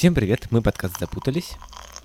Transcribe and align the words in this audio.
Всем 0.00 0.14
привет, 0.14 0.46
мы 0.50 0.62
подкаст 0.62 0.98
«Запутались». 0.98 1.52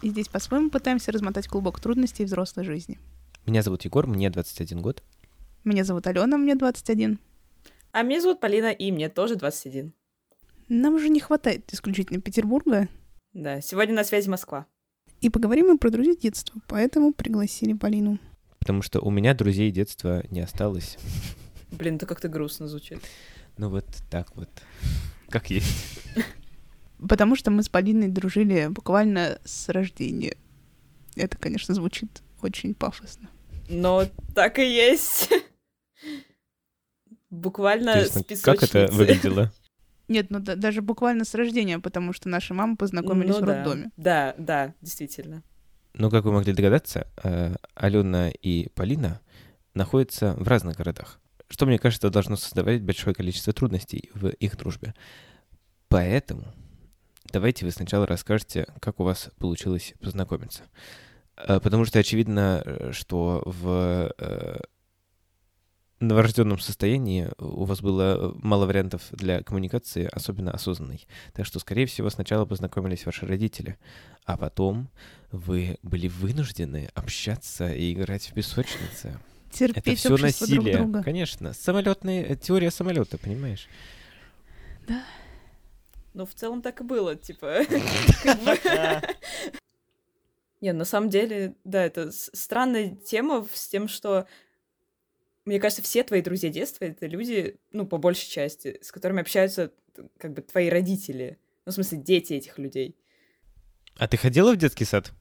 И 0.02 0.10
здесь 0.10 0.28
по-своему 0.28 0.70
пытаемся 0.70 1.14
размотать 1.14 1.48
клубок 1.48 1.80
трудностей 1.80 2.26
взрослой 2.26 2.66
жизни. 2.66 3.00
Меня 3.46 3.62
зовут 3.62 3.86
Егор, 3.86 4.06
мне 4.06 4.30
21 4.30 4.82
год. 4.82 5.02
Меня 5.64 5.86
зовут 5.86 6.06
Алена, 6.06 6.38
мне 6.38 6.56
21. 6.56 7.18
А 7.94 8.02
меня 8.02 8.20
зовут 8.20 8.42
Полина, 8.42 8.74
и 8.74 8.92
мне 8.92 9.08
тоже 9.08 9.38
21. 9.38 9.94
Нам 10.68 10.96
уже 10.96 11.08
не 11.08 11.22
хватает 11.22 11.74
исключительно 11.74 12.20
Петербурга. 12.20 12.90
Да, 13.32 13.62
сегодня 13.62 13.96
на 13.96 14.04
связи 14.04 14.28
Москва. 14.28 14.66
И 15.22 15.30
поговорим 15.30 15.68
мы 15.68 15.78
про 15.78 15.90
друзей 15.90 16.18
детства, 16.18 16.60
поэтому 16.68 17.14
пригласили 17.14 17.72
Полину. 17.72 18.20
Потому 18.60 18.82
что 18.82 19.00
у 19.00 19.10
меня 19.10 19.34
друзей 19.34 19.72
детства 19.72 20.22
не 20.32 20.42
осталось. 20.42 20.98
Блин, 21.72 21.96
это 21.96 22.06
как-то 22.06 22.28
грустно 22.28 22.68
звучит. 22.68 23.00
Ну 23.58 23.70
вот 23.70 23.86
так 24.12 24.36
вот, 24.36 24.50
как 25.30 25.50
есть. 25.50 26.02
Потому 27.00 27.36
что 27.36 27.52
мы 27.52 27.64
с 27.64 27.70
Полиной 27.70 28.08
дружили 28.10 28.68
буквально 28.70 29.40
с 29.44 29.70
рождения. 29.70 30.36
Это, 31.16 31.38
конечно, 31.38 31.74
звучит 31.74 32.22
очень 32.42 32.74
пафосно. 32.74 33.30
Но 33.70 34.04
так 34.34 34.60
и 34.60 34.66
есть. 34.66 35.30
Буквально 37.30 37.90
Интересно, 38.04 38.36
с 38.36 38.42
как 38.42 38.56
это 38.64 38.86
песочницы. 38.86 38.94
выглядело? 38.98 39.52
Нет, 40.08 40.28
ну 40.30 40.40
да- 40.40 40.56
даже 40.56 40.82
буквально 40.82 41.26
с 41.26 41.34
рождения, 41.34 41.80
потому 41.80 42.14
что 42.14 42.30
наши 42.30 42.54
мамы 42.54 42.78
познакомились 42.78 43.36
Ну 43.36 43.42
в 43.42 43.46
да. 43.46 43.56
роддоме. 43.58 43.92
Да, 43.98 44.36
да, 44.38 44.74
действительно. 44.82 45.44
Ну, 45.94 46.10
как 46.12 46.26
вы 46.26 46.32
могли 46.32 46.54
догадаться, 46.54 47.08
э, 47.24 47.56
Алена 47.74 48.30
и 48.30 48.70
Полина 48.70 49.20
находятся 49.74 50.34
в 50.38 50.48
разных 50.48 50.78
городах, 50.78 51.20
что, 51.50 51.66
мне 51.66 51.80
кажется, 51.80 52.10
должно 52.10 52.36
создавать 52.36 52.84
большое 52.84 53.16
количество 53.16 53.52
трудностей 53.54 54.12
в 54.14 54.28
их 54.28 54.56
дружбе. 54.58 54.94
Поэтому 55.88 56.46
давайте 57.32 57.66
вы 57.66 57.72
сначала 57.72 58.06
расскажете, 58.08 58.68
как 58.80 59.00
у 59.00 59.04
вас 59.04 59.30
получилось 59.38 59.94
познакомиться. 60.02 60.64
Э, 61.38 61.60
Потому 61.60 61.86
что 61.86 62.00
очевидно, 62.00 62.62
э, 62.66 62.92
что 62.94 63.44
в 63.46 64.14
э, 64.18 64.60
новорожденном 66.00 66.60
состоянии 66.60 67.30
у 67.38 67.66
вас 67.66 67.82
было 67.82 68.34
мало 68.42 68.66
вариантов 68.66 69.04
для 69.12 69.42
коммуникации, 69.44 70.10
особенно 70.12 70.52
осознанной. 70.52 71.08
Так 71.34 71.46
что, 71.46 71.60
скорее 71.60 71.86
всего, 71.86 72.10
сначала 72.10 72.46
познакомились 72.46 73.06
ваши 73.06 73.26
родители, 73.26 73.78
а 74.26 74.38
потом 74.38 74.90
вы 75.32 75.78
были 75.84 76.08
вынуждены 76.08 76.90
общаться 76.94 77.74
и 77.74 77.94
играть 77.94 78.28
в 78.30 78.34
песочнице. 78.34 79.20
Терпеть 79.52 79.78
Это 79.88 79.96
все 79.96 80.14
общество 80.14 80.48
друг 80.48 80.66
насилие, 80.66 80.78
друга. 80.78 81.04
конечно. 81.04 81.54
Самолетная 81.54 82.36
теория 82.36 82.72
самолета, 82.72 83.18
понимаешь? 83.18 83.68
Ну, 86.16 86.26
в 86.26 86.34
целом 86.34 86.62
так 86.62 86.80
и 86.80 86.84
было, 86.86 87.18
типа. 87.18 87.66
Не, 90.62 90.72
на 90.72 90.86
самом 90.86 91.10
деле, 91.10 91.56
да, 91.66 91.84
это 91.84 92.10
странная 92.12 92.96
тема 92.96 93.46
с 93.54 93.68
тем, 93.68 93.90
что 93.90 94.26
мне 95.44 95.60
кажется, 95.60 95.84
все 95.84 96.04
твои 96.04 96.22
друзья 96.22 96.50
детства 96.50 96.86
это 96.86 97.06
люди, 97.06 97.58
ну, 97.74 97.86
по 97.86 97.98
большей 97.98 98.30
части, 98.30 98.80
с 98.82 98.94
которыми 98.94 99.20
общаются 99.20 99.74
как 100.18 100.32
бы 100.32 100.42
твои 100.42 100.70
родители. 100.70 101.38
Ну, 101.66 101.74
в 101.74 101.76
смысле, 101.76 101.98
дети 101.98 102.32
этих 102.32 102.58
людей. 102.60 102.96
А 103.98 104.08
ты 104.08 104.16
ходила 104.16 104.54
в 104.54 104.58
детский 104.58 104.86
сад? 104.86 105.12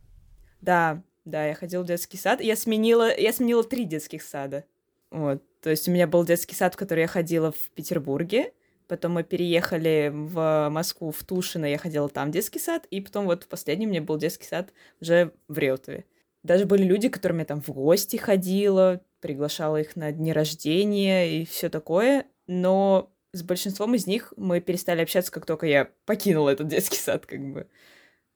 Да, 0.60 1.02
да, 1.24 1.44
я 1.44 1.54
ходила 1.56 1.82
в 1.82 1.86
детский 1.86 2.18
сад. 2.18 2.40
Я 2.40 2.54
сменила, 2.54 3.12
я 3.18 3.32
сменила 3.32 3.64
три 3.64 3.84
детских 3.84 4.22
сада. 4.22 4.64
Вот. 5.10 5.42
То 5.60 5.70
есть 5.70 5.88
у 5.88 5.90
меня 5.90 6.06
был 6.06 6.24
детский 6.24 6.54
сад, 6.54 6.74
в 6.74 6.76
который 6.76 7.00
я 7.00 7.08
ходила 7.08 7.50
в 7.50 7.70
Петербурге. 7.74 8.52
Потом 8.86 9.12
мы 9.12 9.22
переехали 9.22 10.10
в 10.12 10.68
Москву, 10.70 11.10
в 11.10 11.24
Тушино, 11.24 11.64
я 11.64 11.78
ходила 11.78 12.08
там 12.08 12.28
в 12.28 12.32
детский 12.32 12.58
сад. 12.58 12.86
И 12.90 13.00
потом 13.00 13.24
вот 13.24 13.44
в 13.44 13.48
последнем 13.48 13.88
у 13.88 13.90
меня 13.92 14.02
был 14.02 14.18
детский 14.18 14.46
сад 14.46 14.72
уже 15.00 15.32
в 15.48 15.56
Реутове. 15.58 16.04
Даже 16.42 16.66
были 16.66 16.82
люди, 16.82 17.08
к 17.08 17.14
которым 17.14 17.38
я 17.38 17.46
там 17.46 17.62
в 17.62 17.70
гости 17.70 18.16
ходила, 18.16 19.00
приглашала 19.20 19.80
их 19.80 19.96
на 19.96 20.12
дни 20.12 20.32
рождения 20.32 21.40
и 21.40 21.46
все 21.46 21.70
такое. 21.70 22.26
Но 22.46 23.10
с 23.32 23.42
большинством 23.42 23.94
из 23.94 24.06
них 24.06 24.34
мы 24.36 24.60
перестали 24.60 25.00
общаться, 25.00 25.32
как 25.32 25.46
только 25.46 25.66
я 25.66 25.90
покинула 26.04 26.50
этот 26.50 26.68
детский 26.68 26.98
сад, 26.98 27.24
как 27.24 27.40
бы. 27.40 27.66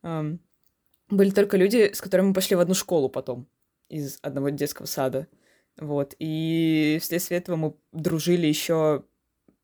Ам, 0.03 0.41
были 1.11 1.31
только 1.31 1.59
люди, 1.59 1.93
с 1.93 2.01
которыми 2.01 2.29
мы 2.29 2.35
пошли 2.35 2.57
в 2.57 2.61
одну 2.61 2.75
школу 2.75 3.11
потом, 3.11 3.47
из 3.91 4.19
одного 4.23 4.49
детского 4.49 4.87
сада. 4.87 5.29
Вот. 5.77 6.15
И 6.19 6.99
вследствие 7.01 7.39
этого 7.39 7.57
мы 7.57 7.75
дружили 7.93 8.47
еще, 8.47 9.05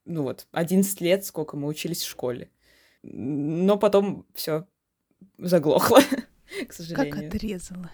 ну 0.05 0.23
вот, 0.23 0.47
11 0.53 1.01
лет, 1.01 1.25
сколько 1.25 1.57
мы 1.57 1.69
учились 1.69 2.03
в 2.03 2.09
школе. 2.09 2.51
Но 3.03 3.77
потом 3.79 4.27
все 4.35 4.67
заглохло, 5.39 6.01
к 6.47 6.59
Как 6.67 6.73
сожалению. 6.73 7.29
отрезала. 7.29 7.91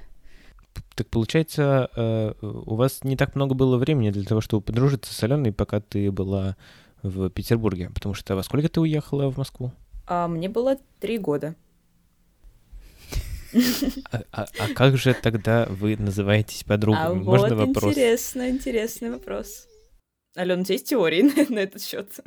Так 0.95 1.09
получается, 1.09 1.91
э, 1.97 2.33
у 2.43 2.75
вас 2.77 3.03
не 3.05 3.17
так 3.17 3.35
много 3.35 3.55
было 3.55 3.77
времени 3.77 4.11
для 4.11 4.25
того, 4.25 4.41
чтобы 4.41 4.63
подружиться 4.63 5.13
с 5.15 5.23
Аленой, 5.23 5.53
пока 5.53 5.81
ты 5.81 6.11
была 6.13 6.57
в 7.03 7.31
Петербурге. 7.31 7.91
Потому 7.95 8.15
что 8.15 8.37
во 8.37 8.43
сколько 8.43 8.69
ты 8.69 8.81
уехала 8.81 9.31
в 9.31 9.39
Москву? 9.39 9.73
А 10.07 10.29
мне 10.29 10.49
было 10.49 10.77
три 11.01 11.19
года. 11.19 11.55
А, 14.13 14.23
а- 14.33 14.47
а 14.59 14.69
как 14.75 14.97
же 14.97 15.15
тогда 15.15 15.67
вы 15.69 15.97
называетесь 15.97 16.63
подругами? 16.63 17.05
а 17.05 17.15
Можно 17.15 17.57
вот 17.57 17.67
вопрос? 17.75 17.95
интересно, 17.95 18.49
интересный 18.51 19.11
вопрос. 19.11 19.67
Алена, 20.35 20.61
у 20.61 20.65
тебя 20.65 20.75
есть 20.75 20.89
теории 20.89 21.23
на, 21.49 21.55
на 21.55 21.59
этот 21.61 21.83
счет? 21.83 22.21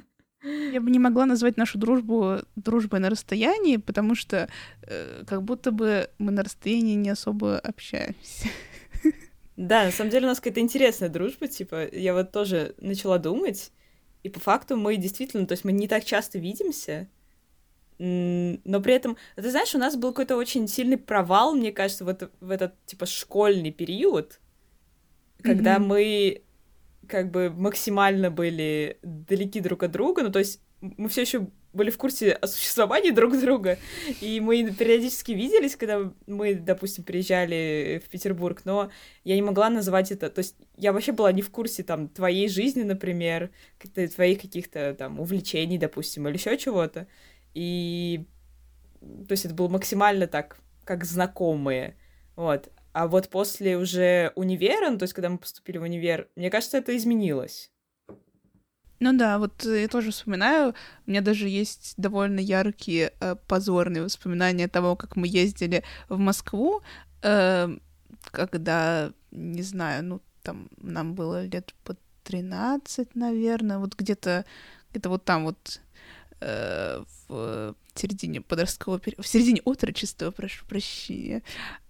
Я 0.43 0.81
бы 0.81 0.91
не 0.91 0.99
могла 0.99 1.25
назвать 1.25 1.55
нашу 1.55 1.77
дружбу 1.77 2.39
дружбой 2.55 2.99
на 2.99 3.09
расстоянии, 3.09 3.77
потому 3.77 4.13
что 4.13 4.49
э, 4.81 5.23
как 5.25 5.43
будто 5.43 5.71
бы 5.71 6.09
мы 6.17 6.31
на 6.31 6.43
расстоянии 6.43 6.95
не 6.95 7.09
особо 7.09 7.57
общаемся. 7.59 8.49
Да, 9.55 9.85
на 9.85 9.91
самом 9.91 10.09
деле 10.09 10.25
у 10.25 10.29
нас 10.29 10.39
какая-то 10.39 10.59
интересная 10.59 11.09
дружба, 11.09 11.47
типа, 11.47 11.87
я 11.95 12.13
вот 12.13 12.31
тоже 12.31 12.73
начала 12.79 13.19
думать, 13.19 13.71
и 14.23 14.29
по 14.29 14.39
факту 14.39 14.75
мы 14.75 14.97
действительно, 14.97 15.45
то 15.45 15.53
есть 15.53 15.63
мы 15.63 15.71
не 15.71 15.87
так 15.87 16.03
часто 16.03 16.39
видимся, 16.39 17.07
но 17.99 18.81
при 18.81 18.93
этом, 18.95 19.15
ты 19.35 19.49
знаешь, 19.51 19.75
у 19.75 19.77
нас 19.77 19.95
был 19.95 20.09
какой-то 20.09 20.35
очень 20.37 20.67
сильный 20.67 20.97
провал, 20.97 21.53
мне 21.53 21.71
кажется, 21.71 22.03
вот 22.03 22.31
в 22.41 22.49
этот, 22.49 22.73
типа, 22.85 23.05
школьный 23.05 23.71
период, 23.71 24.41
когда 25.41 25.77
Мгм. 25.77 25.87
мы 25.87 26.41
как 27.07 27.31
бы 27.31 27.49
максимально 27.49 28.31
были 28.31 28.97
далеки 29.01 29.59
друг 29.59 29.83
от 29.83 29.91
друга, 29.91 30.23
ну, 30.23 30.31
то 30.31 30.39
есть 30.39 30.61
мы 30.81 31.07
все 31.09 31.21
еще 31.21 31.47
были 31.73 31.89
в 31.89 31.97
курсе 31.97 32.33
о 32.33 32.47
существовании 32.47 33.11
друг 33.15 33.39
друга, 33.39 33.77
и 34.21 34.39
мы 34.39 34.71
периодически 34.71 35.31
виделись, 35.31 35.75
когда 35.75 36.11
мы, 36.27 36.55
допустим, 36.55 37.03
приезжали 37.03 38.01
в 38.05 38.09
Петербург, 38.09 38.61
но 38.65 38.91
я 39.23 39.35
не 39.35 39.41
могла 39.41 39.69
называть 39.69 40.11
это, 40.11 40.29
то 40.29 40.39
есть 40.39 40.55
я 40.77 40.93
вообще 40.93 41.11
была 41.11 41.31
не 41.31 41.41
в 41.41 41.49
курсе 41.49 41.83
там 41.83 42.07
твоей 42.07 42.47
жизни, 42.47 42.83
например, 42.83 43.51
твоих 44.15 44.41
каких-то 44.41 44.93
там 44.93 45.19
увлечений, 45.19 45.77
допустим, 45.77 46.27
или 46.27 46.35
еще 46.35 46.57
чего-то, 46.57 47.07
и 47.53 48.25
то 48.99 49.31
есть 49.31 49.45
это 49.45 49.53
было 49.53 49.67
максимально 49.67 50.27
так, 50.27 50.59
как 50.85 51.03
знакомые, 51.05 51.97
вот. 52.35 52.69
А 52.93 53.07
вот 53.07 53.29
после 53.29 53.77
уже 53.77 54.31
универа, 54.35 54.91
ну, 54.91 54.97
то 54.97 55.03
есть 55.03 55.13
когда 55.13 55.29
мы 55.29 55.39
поступили 55.39 55.79
в 55.79 55.81
универ, 55.83 56.29
мне 56.35 56.49
кажется, 56.49 56.77
это 56.77 56.95
изменилось. 56.95 57.71
Ну 58.99 59.17
да, 59.17 59.39
вот 59.39 59.65
э, 59.65 59.81
я 59.81 59.87
тоже 59.87 60.11
вспоминаю, 60.11 60.75
у 61.05 61.09
меня 61.09 61.21
даже 61.21 61.49
есть 61.49 61.95
довольно 61.97 62.39
яркие 62.39 63.11
э, 63.19 63.35
позорные 63.47 64.03
воспоминания 64.03 64.67
того, 64.67 64.95
как 64.95 65.15
мы 65.15 65.27
ездили 65.27 65.83
в 66.07 66.19
Москву, 66.19 66.81
э, 67.23 67.75
когда, 68.31 69.11
не 69.31 69.63
знаю, 69.63 70.05
ну 70.05 70.21
там 70.43 70.69
нам 70.77 71.15
было 71.15 71.45
лет 71.45 71.73
по 71.83 71.97
13, 72.23 73.15
наверное, 73.15 73.79
вот 73.79 73.95
где-то 73.95 74.45
где-то 74.91 75.09
вот 75.09 75.25
там 75.25 75.45
вот 75.45 75.81
э, 76.39 77.03
в 77.27 77.75
середине 77.95 78.41
подросткового 78.41 78.99
периода, 78.99 79.23
в 79.23 79.27
середине 79.27 79.61
отрочества, 79.65 80.31
прошу 80.31 80.65
прощения, 80.65 81.43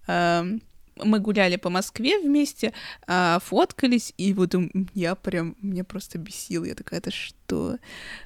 эм, 0.06 0.62
мы 0.96 1.18
гуляли 1.20 1.56
по 1.56 1.70
Москве 1.70 2.18
вместе, 2.18 2.72
а, 3.06 3.38
фоткались, 3.40 4.12
и 4.16 4.32
вот 4.32 4.54
я 4.94 5.14
прям, 5.14 5.56
меня 5.60 5.84
просто 5.84 6.18
бесило. 6.18 6.64
Я 6.64 6.74
такая, 6.74 7.00
это 7.00 7.10
что? 7.10 7.78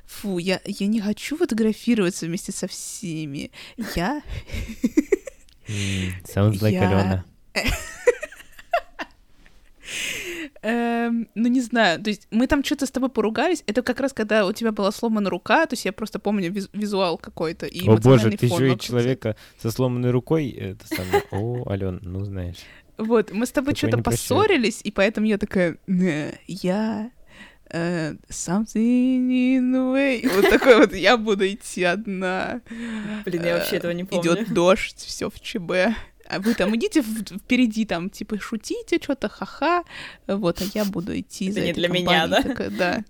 Фу, 0.06 0.38
я, 0.38 0.60
я 0.64 0.86
не 0.86 1.00
хочу 1.00 1.36
фотографироваться 1.36 2.26
вместе 2.26 2.52
со 2.52 2.66
всеми. 2.66 3.50
Я... 3.94 4.22
Sounds 5.66 6.60
like 6.60 6.72
Я- 6.72 6.88
Алена. 6.88 7.24
эм, 10.62 11.28
ну, 11.34 11.48
не 11.48 11.60
знаю, 11.60 12.02
то 12.02 12.10
есть 12.10 12.26
мы 12.30 12.46
там 12.46 12.64
что-то 12.64 12.86
с 12.86 12.90
тобой 12.90 13.08
поругались. 13.08 13.62
Это 13.66 13.82
как 13.82 14.00
раз 14.00 14.12
когда 14.12 14.46
у 14.46 14.52
тебя 14.52 14.72
была 14.72 14.90
сломана 14.92 15.30
рука, 15.30 15.66
то 15.66 15.74
есть 15.74 15.84
я 15.84 15.92
просто 15.92 16.18
помню 16.18 16.50
виз- 16.50 16.70
визуал 16.72 17.18
какой-то 17.18 17.66
и 17.66 17.88
О 17.88 17.96
боже, 17.96 18.30
ты 18.30 18.48
фон 18.48 18.64
еще 18.64 18.74
и 18.74 18.78
человека 18.78 19.36
со 19.60 19.70
сломанной 19.70 20.10
рукой. 20.10 20.50
Это 20.50 20.86
самое. 20.86 21.22
О, 21.30 21.70
Ален, 21.70 22.00
ну 22.02 22.24
знаешь. 22.24 22.58
Вот, 22.96 23.32
мы 23.32 23.46
с 23.46 23.52
тобой 23.52 23.74
что-то 23.74 23.98
поссорились, 23.98 24.80
и 24.82 24.90
поэтому 24.90 25.26
я 25.26 25.38
такая, 25.38 25.78
«Не, 25.86 26.34
я 26.48 27.12
э, 27.70 28.14
something 28.28 29.28
in 29.28 29.70
the 29.72 29.92
way. 29.94 30.28
Вот 30.34 30.48
такой 30.50 30.78
вот, 30.78 30.94
я 30.94 31.16
буду 31.16 31.46
идти 31.46 31.84
одна. 31.84 32.60
Блин, 33.24 33.44
я 33.44 33.58
вообще 33.58 33.76
этого 33.76 33.92
не 33.92 34.04
помню. 34.04 34.32
Идет 34.32 34.52
дождь, 34.52 34.98
все 34.98 35.30
в 35.30 35.40
ЧБ. 35.40 35.94
А 36.28 36.40
вы 36.40 36.54
там 36.54 36.76
идите 36.76 37.02
впереди, 37.02 37.86
там, 37.86 38.10
типа, 38.10 38.38
шутите, 38.38 38.98
что-то, 39.02 39.28
ха-ха. 39.28 39.84
Вот, 40.26 40.60
а 40.60 40.64
я 40.74 40.84
буду 40.84 41.18
идти 41.18 41.46
Это 41.46 41.54
за 41.54 41.60
не 41.60 41.70
этой 41.70 41.78
для 41.80 41.88
меня, 41.88 42.26
да? 42.26 42.42
Такая, 42.42 42.70
да. 42.70 43.04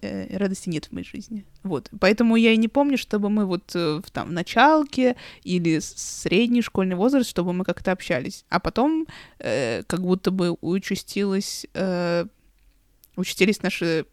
Э, 0.00 0.36
радости 0.36 0.70
нет 0.70 0.86
в 0.86 0.92
моей 0.92 1.04
жизни. 1.04 1.44
Вот. 1.64 1.90
Поэтому 2.00 2.36
я 2.36 2.52
и 2.52 2.56
не 2.56 2.68
помню, 2.68 2.96
чтобы 2.96 3.28
мы 3.28 3.44
вот 3.44 3.74
э, 3.74 4.00
в 4.02 4.10
там 4.10 4.32
началке 4.32 5.16
или 5.42 5.80
средний 5.80 6.62
школьный 6.62 6.96
возраст, 6.96 7.28
чтобы 7.28 7.52
мы 7.52 7.64
как-то 7.64 7.92
общались. 7.92 8.44
А 8.48 8.58
потом 8.58 9.06
э, 9.38 9.82
как 9.82 10.00
будто 10.00 10.30
бы 10.30 10.56
участилось, 10.60 11.66
э, 11.74 12.24
участились 13.16 13.62
наши 13.62 14.06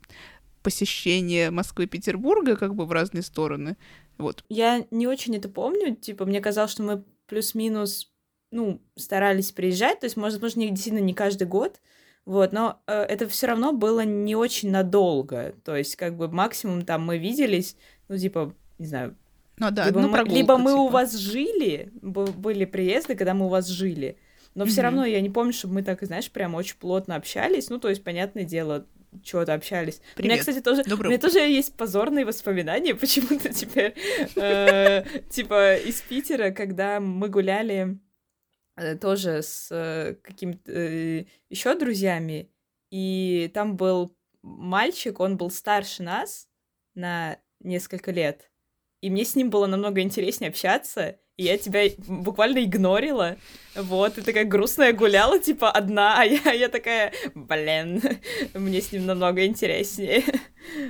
посещения 0.63 1.51
Москвы 1.51 1.83
и 1.85 1.87
Петербурга 1.87 2.57
как 2.57 2.75
бы 2.75 2.85
в 2.85 2.91
разные 2.91 3.21
стороны. 3.21 3.77
Вот. 4.17 4.43
Я 4.49 4.85
не 4.91 5.07
очень 5.07 5.35
это 5.35 5.47
помню. 5.49 5.95
Типа, 5.95 6.25
мне 6.25 6.41
казалось, 6.41 6.71
что 6.71 6.83
мы 6.83 7.03
плюс-минус, 7.27 8.11
ну, 8.51 8.81
старались 8.95 9.51
приезжать. 9.51 9.99
То 9.99 10.05
есть, 10.05 10.17
может, 10.17 10.41
может, 10.41 10.57
не, 10.57 10.69
действительно 10.69 11.03
не 11.03 11.13
каждый 11.13 11.47
год. 11.47 11.79
Вот, 12.25 12.53
но 12.53 12.81
э, 12.87 12.93
это 13.03 13.27
все 13.27 13.47
равно 13.47 13.71
было 13.71 14.01
не 14.03 14.35
очень 14.35 14.71
надолго. 14.71 15.53
То 15.63 15.75
есть, 15.75 15.95
как 15.95 16.17
бы 16.17 16.27
максимум 16.27 16.83
там 16.83 17.05
мы 17.05 17.17
виделись, 17.19 17.77
ну, 18.07 18.17
типа, 18.17 18.53
не 18.79 18.87
знаю, 18.87 19.15
Ну 19.57 19.69
да, 19.71 19.85
либо, 19.87 20.01
ну, 20.01 20.07
мы, 20.09 20.23
либо 20.25 20.57
мы 20.57 20.73
у 20.73 20.85
типа. 20.85 20.91
вас 20.93 21.15
жили, 21.15 21.91
были 22.01 22.65
приезды, 22.65 23.15
когда 23.15 23.33
мы 23.33 23.45
у 23.45 23.49
вас 23.49 23.67
жили. 23.67 24.17
Но 24.55 24.65
все 24.65 24.81
Мгм. 24.81 24.83
равно 24.83 25.05
я 25.05 25.21
не 25.21 25.29
помню, 25.29 25.53
чтобы 25.53 25.75
мы 25.75 25.83
так, 25.83 26.01
знаешь, 26.03 26.31
прям 26.31 26.55
очень 26.55 26.77
плотно 26.77 27.15
общались. 27.15 27.69
Ну, 27.69 27.77
то 27.79 27.89
есть, 27.89 28.03
понятное 28.03 28.43
дело, 28.43 28.87
что-то 29.23 29.53
общались. 29.53 29.99
У 30.17 30.21
меня, 30.21 30.35
Привет. 30.35 30.39
кстати, 30.39 30.61
тоже, 30.61 30.83
Доброе 30.83 31.07
у 31.07 31.11
меня 31.11 31.19
тоже 31.21 31.39
есть 31.39 31.75
позорные 31.75 32.25
воспоминания 32.25 32.95
почему-то 32.95 33.53
теперь. 33.53 33.95
э, 34.35 35.03
Типа 35.29 35.75
из 35.77 36.01
Питера, 36.01 36.51
когда 36.51 36.99
мы 36.99 37.29
гуляли 37.29 37.99
э, 38.75 38.95
тоже 38.95 39.41
с 39.43 39.69
э, 39.71 40.15
какими-то 40.21 40.71
еще 41.49 41.75
друзьями, 41.77 42.51
и 42.91 43.51
там 43.53 43.75
был 43.77 44.15
мальчик, 44.41 45.19
он 45.19 45.37
был 45.37 45.49
старше 45.49 46.03
нас 46.03 46.47
на 46.93 47.39
несколько 47.59 48.11
лет, 48.11 48.51
и 49.01 49.09
мне 49.09 49.25
с 49.25 49.35
ним 49.35 49.49
было 49.49 49.65
намного 49.65 50.01
интереснее 50.01 50.49
общаться, 50.49 51.17
и 51.37 51.43
я 51.43 51.57
тебя 51.57 51.89
буквально 52.07 52.63
игнорила, 52.63 53.37
вот, 53.75 54.17
и 54.17 54.21
такая 54.21 54.45
грустная 54.45 54.93
гуляла, 54.93 55.39
типа, 55.39 55.69
одна, 55.69 56.19
а 56.19 56.23
я, 56.23 56.51
я 56.53 56.69
такая, 56.69 57.11
блин, 57.33 58.01
мне 58.53 58.81
с 58.81 58.91
ним 58.91 59.05
намного 59.05 59.45
интереснее, 59.45 60.23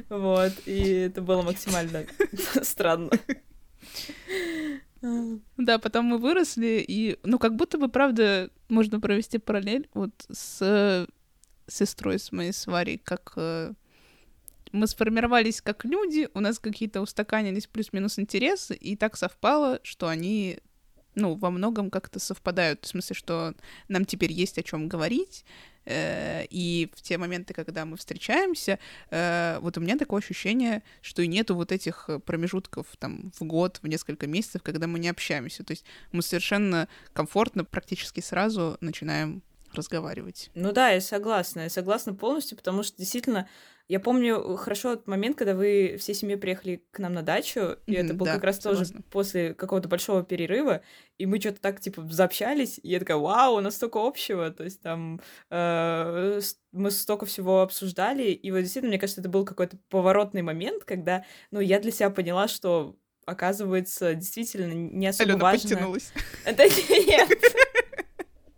вот, 0.10 0.54
и 0.66 1.08
это 1.08 1.22
было 1.22 1.42
максимально 1.42 2.06
странно. 2.62 3.10
Да, 5.58 5.78
потом 5.80 6.06
мы 6.06 6.18
выросли, 6.18 6.84
и, 6.88 7.18
ну, 7.24 7.38
как 7.40 7.56
будто 7.56 7.78
бы, 7.78 7.90
правда, 7.90 8.50
можно 8.70 9.00
провести 9.00 9.38
параллель 9.38 9.88
вот 9.94 10.12
с 10.32 11.08
сестрой 11.68 12.20
с 12.20 12.32
моей 12.32 12.54
сварей, 12.54 13.00
как 13.04 13.34
э, 13.36 13.74
мы 14.76 14.88
сформировались 14.88 15.62
как 15.62 15.86
люди, 15.86 16.30
у 16.34 16.40
нас 16.40 16.60
какие-то 16.60 17.02
устаканились 17.02 17.68
плюс-минус 17.68 18.20
интересы, 18.20 18.76
и 18.76 18.96
так 18.96 19.18
совпало, 19.18 19.80
что 19.84 20.08
они, 20.08 20.60
ну, 21.16 21.36
во 21.36 21.50
многом 21.50 21.90
как-то 21.90 22.20
совпадают, 22.20 22.84
в 22.84 22.88
смысле, 22.88 23.16
что 23.16 23.56
нам 23.88 24.06
теперь 24.06 24.32
есть 24.32 24.58
о 24.58 24.64
чем 24.64 24.88
говорить, 24.88 25.46
э, 25.86 26.46
и 26.50 26.92
в 26.94 27.02
те 27.02 27.18
моменты, 27.18 27.54
когда 27.54 27.86
мы 27.86 27.96
встречаемся, 27.96 28.80
э, 29.12 29.60
вот 29.62 29.78
у 29.78 29.82
меня 29.82 29.98
такое 29.98 30.20
ощущение, 30.20 30.84
что 31.02 31.22
и 31.22 31.28
нету 31.28 31.56
вот 31.56 31.72
этих 31.72 32.10
промежутков 32.26 32.88
там 33.00 33.32
в 33.40 33.44
год, 33.46 33.80
в 33.82 33.88
несколько 33.88 34.28
месяцев, 34.28 34.62
когда 34.62 34.88
мы 34.88 35.00
не 35.00 35.10
общаемся. 35.10 35.64
То 35.64 35.72
есть 35.72 35.86
мы 36.12 36.22
совершенно 36.22 36.88
комфортно 37.14 37.64
практически 37.64 38.20
сразу 38.20 38.78
начинаем 38.82 39.42
разговаривать. 39.76 40.50
Ну 40.56 40.72
да, 40.72 40.90
я 40.90 41.02
согласна, 41.02 41.62
я 41.62 41.70
согласна 41.70 42.14
полностью, 42.14 42.58
потому 42.58 42.84
что 42.84 42.98
действительно, 42.98 43.48
я 43.88 44.00
помню 44.00 44.56
хорошо 44.58 44.96
тот 44.96 45.08
момент, 45.08 45.38
когда 45.38 45.54
вы 45.54 45.98
всей 46.00 46.16
семьей 46.16 46.38
приехали 46.38 46.84
к 46.92 47.00
нам 47.00 47.14
на 47.14 47.22
дачу, 47.22 47.78
и 47.86 47.94
это 47.94 48.10
Мгм, 48.10 48.18
был 48.18 48.26
да, 48.26 48.34
как 48.34 48.44
раз 48.44 48.60
тоже 48.60 48.86
согласна. 48.86 49.02
после 49.12 49.54
какого-то 49.54 49.88
большого 49.88 50.24
перерыва, 50.24 50.82
и 51.18 51.26
мы 51.26 51.40
что-то 51.40 51.62
так, 51.62 51.80
типа, 51.80 52.08
заобщались, 52.10 52.80
и 52.82 52.90
я 52.90 53.00
такая, 53.00 53.18
вау, 53.18 53.58
у 53.58 53.62
нас 53.62 53.76
столько 53.76 54.00
общего, 54.06 54.50
то 54.52 54.64
есть 54.64 54.82
там 54.82 55.22
э, 55.52 56.42
мы 56.72 56.92
столько 56.92 57.26
всего 57.26 57.62
обсуждали, 57.62 58.24
и 58.32 58.52
вот 58.52 58.62
действительно, 58.62 58.90
мне 58.90 59.00
кажется, 59.00 59.22
это 59.22 59.30
был 59.30 59.46
какой-то 59.46 59.78
поворотный 59.90 60.42
момент, 60.42 60.84
когда, 60.84 61.24
ну, 61.52 61.60
я 61.60 61.80
для 61.80 61.92
себя 61.92 62.10
поняла, 62.10 62.48
что 62.48 62.96
оказывается, 63.26 64.14
действительно, 64.16 64.72
не 64.74 65.08
особо 65.08 65.32
Алена 65.32 65.44
важно... 65.44 65.70
подтянулась. 65.70 66.12
Да 66.46 66.64
нет. 66.66 67.30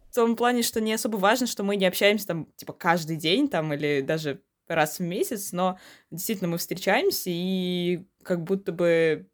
В 0.09 0.15
том 0.15 0.35
плане, 0.35 0.63
что 0.63 0.81
не 0.81 0.93
особо 0.93 1.17
важно, 1.17 1.45
что 1.47 1.63
мы 1.63 1.75
не 1.75 1.85
общаемся 1.85 2.25
там, 2.27 2.47
типа, 2.55 2.73
каждый 2.73 3.17
день 3.17 3.47
там 3.49 3.71
или 3.73 4.01
даже 4.01 4.41
раз 4.67 4.99
в 4.99 5.03
месяц, 5.03 5.51
но 5.51 5.79
действительно 6.11 6.49
мы 6.49 6.57
встречаемся 6.57 7.29
и 7.31 8.05
как 8.23 8.43
будто 8.43 8.71
бы, 8.71 9.27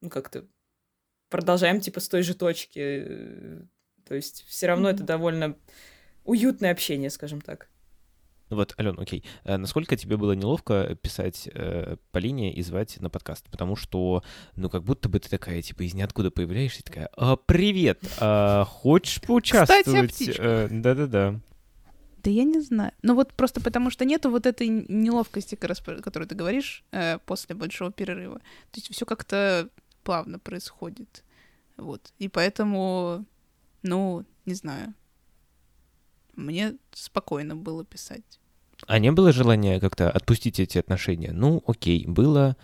ну, 0.00 0.10
как-то 0.10 0.46
продолжаем, 1.28 1.80
типа, 1.80 2.00
с 2.00 2.08
той 2.08 2.22
же 2.22 2.34
точки. 2.34 3.62
То 4.06 4.14
есть 4.14 4.44
все 4.48 4.66
равно 4.66 4.88
это 4.88 4.98
Мгм. 5.00 5.06
довольно 5.06 5.56
уютное 6.24 6.72
общение, 6.72 7.10
скажем 7.10 7.40
так. 7.40 7.68
Ну 8.50 8.56
Вот, 8.56 8.74
Ален, 8.78 8.98
окей. 8.98 9.24
Э, 9.44 9.58
Насколько 9.58 9.94
тебе 9.96 10.16
было 10.16 10.32
неловко 10.32 10.94
писать 11.02 11.50
э, 11.52 11.96
Полине 12.12 12.50
и 12.54 12.62
звать 12.62 12.98
на 12.98 13.10
подкаст? 13.10 13.44
Потому 13.50 13.76
что, 13.76 14.22
ну, 14.56 14.70
как 14.70 14.84
будто 14.84 15.10
бы 15.10 15.20
ты 15.20 15.28
такая, 15.28 15.60
типа, 15.60 15.82
из 15.82 15.92
ниоткуда 15.92 16.30
появляешься 16.30 16.80
и 16.80 16.82
такая, 16.82 17.10
«А, 17.14 17.36
привет, 17.36 18.00
а, 18.18 18.64
хочешь 18.64 19.20
поучаствовать? 19.20 20.38
Э, 20.38 20.68
Да-да-да. 20.70 21.40
Да 22.22 22.30
я 22.30 22.44
не 22.44 22.60
знаю. 22.60 22.92
Ну 23.02 23.14
вот 23.14 23.32
просто 23.34 23.60
потому 23.60 23.90
что 23.90 24.04
нету 24.04 24.30
вот 24.30 24.46
этой 24.46 24.68
неловкости, 24.68 25.54
которую 25.54 26.28
ты 26.28 26.34
говоришь, 26.34 26.84
э, 26.90 27.18
после 27.18 27.54
большого 27.54 27.92
перерыва. 27.92 28.38
То 28.38 28.76
есть 28.76 28.92
все 28.92 29.06
как-то 29.06 29.68
плавно 30.02 30.38
происходит. 30.38 31.24
Вот. 31.76 32.12
И 32.18 32.28
поэтому, 32.28 33.24
ну, 33.82 34.24
не 34.46 34.54
знаю. 34.54 34.94
Мне 36.34 36.76
спокойно 36.92 37.56
было 37.56 37.84
писать. 37.84 38.40
А 38.86 38.98
не 38.98 39.10
было 39.12 39.32
желания 39.32 39.80
как-то 39.80 40.10
отпустить 40.10 40.60
эти 40.60 40.78
отношения? 40.78 41.32
Ну, 41.32 41.62
окей, 41.66 42.06
было 42.06 42.56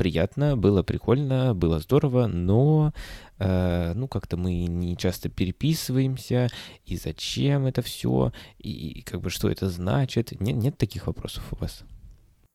приятно, 0.00 0.56
было 0.56 0.82
прикольно, 0.82 1.54
было 1.54 1.78
здорово, 1.78 2.26
но, 2.26 2.94
э, 3.38 3.92
ну, 3.92 4.08
как-то 4.08 4.38
мы 4.38 4.64
не 4.64 4.96
часто 4.96 5.28
переписываемся, 5.28 6.48
и 6.86 6.96
зачем 6.96 7.66
это 7.66 7.82
все, 7.82 8.32
и, 8.56 9.00
и 9.00 9.02
как 9.02 9.20
бы 9.20 9.28
что 9.28 9.50
это 9.50 9.68
значит? 9.68 10.40
Нет, 10.40 10.56
нет 10.56 10.78
таких 10.78 11.06
вопросов 11.06 11.44
у 11.52 11.56
вас? 11.56 11.82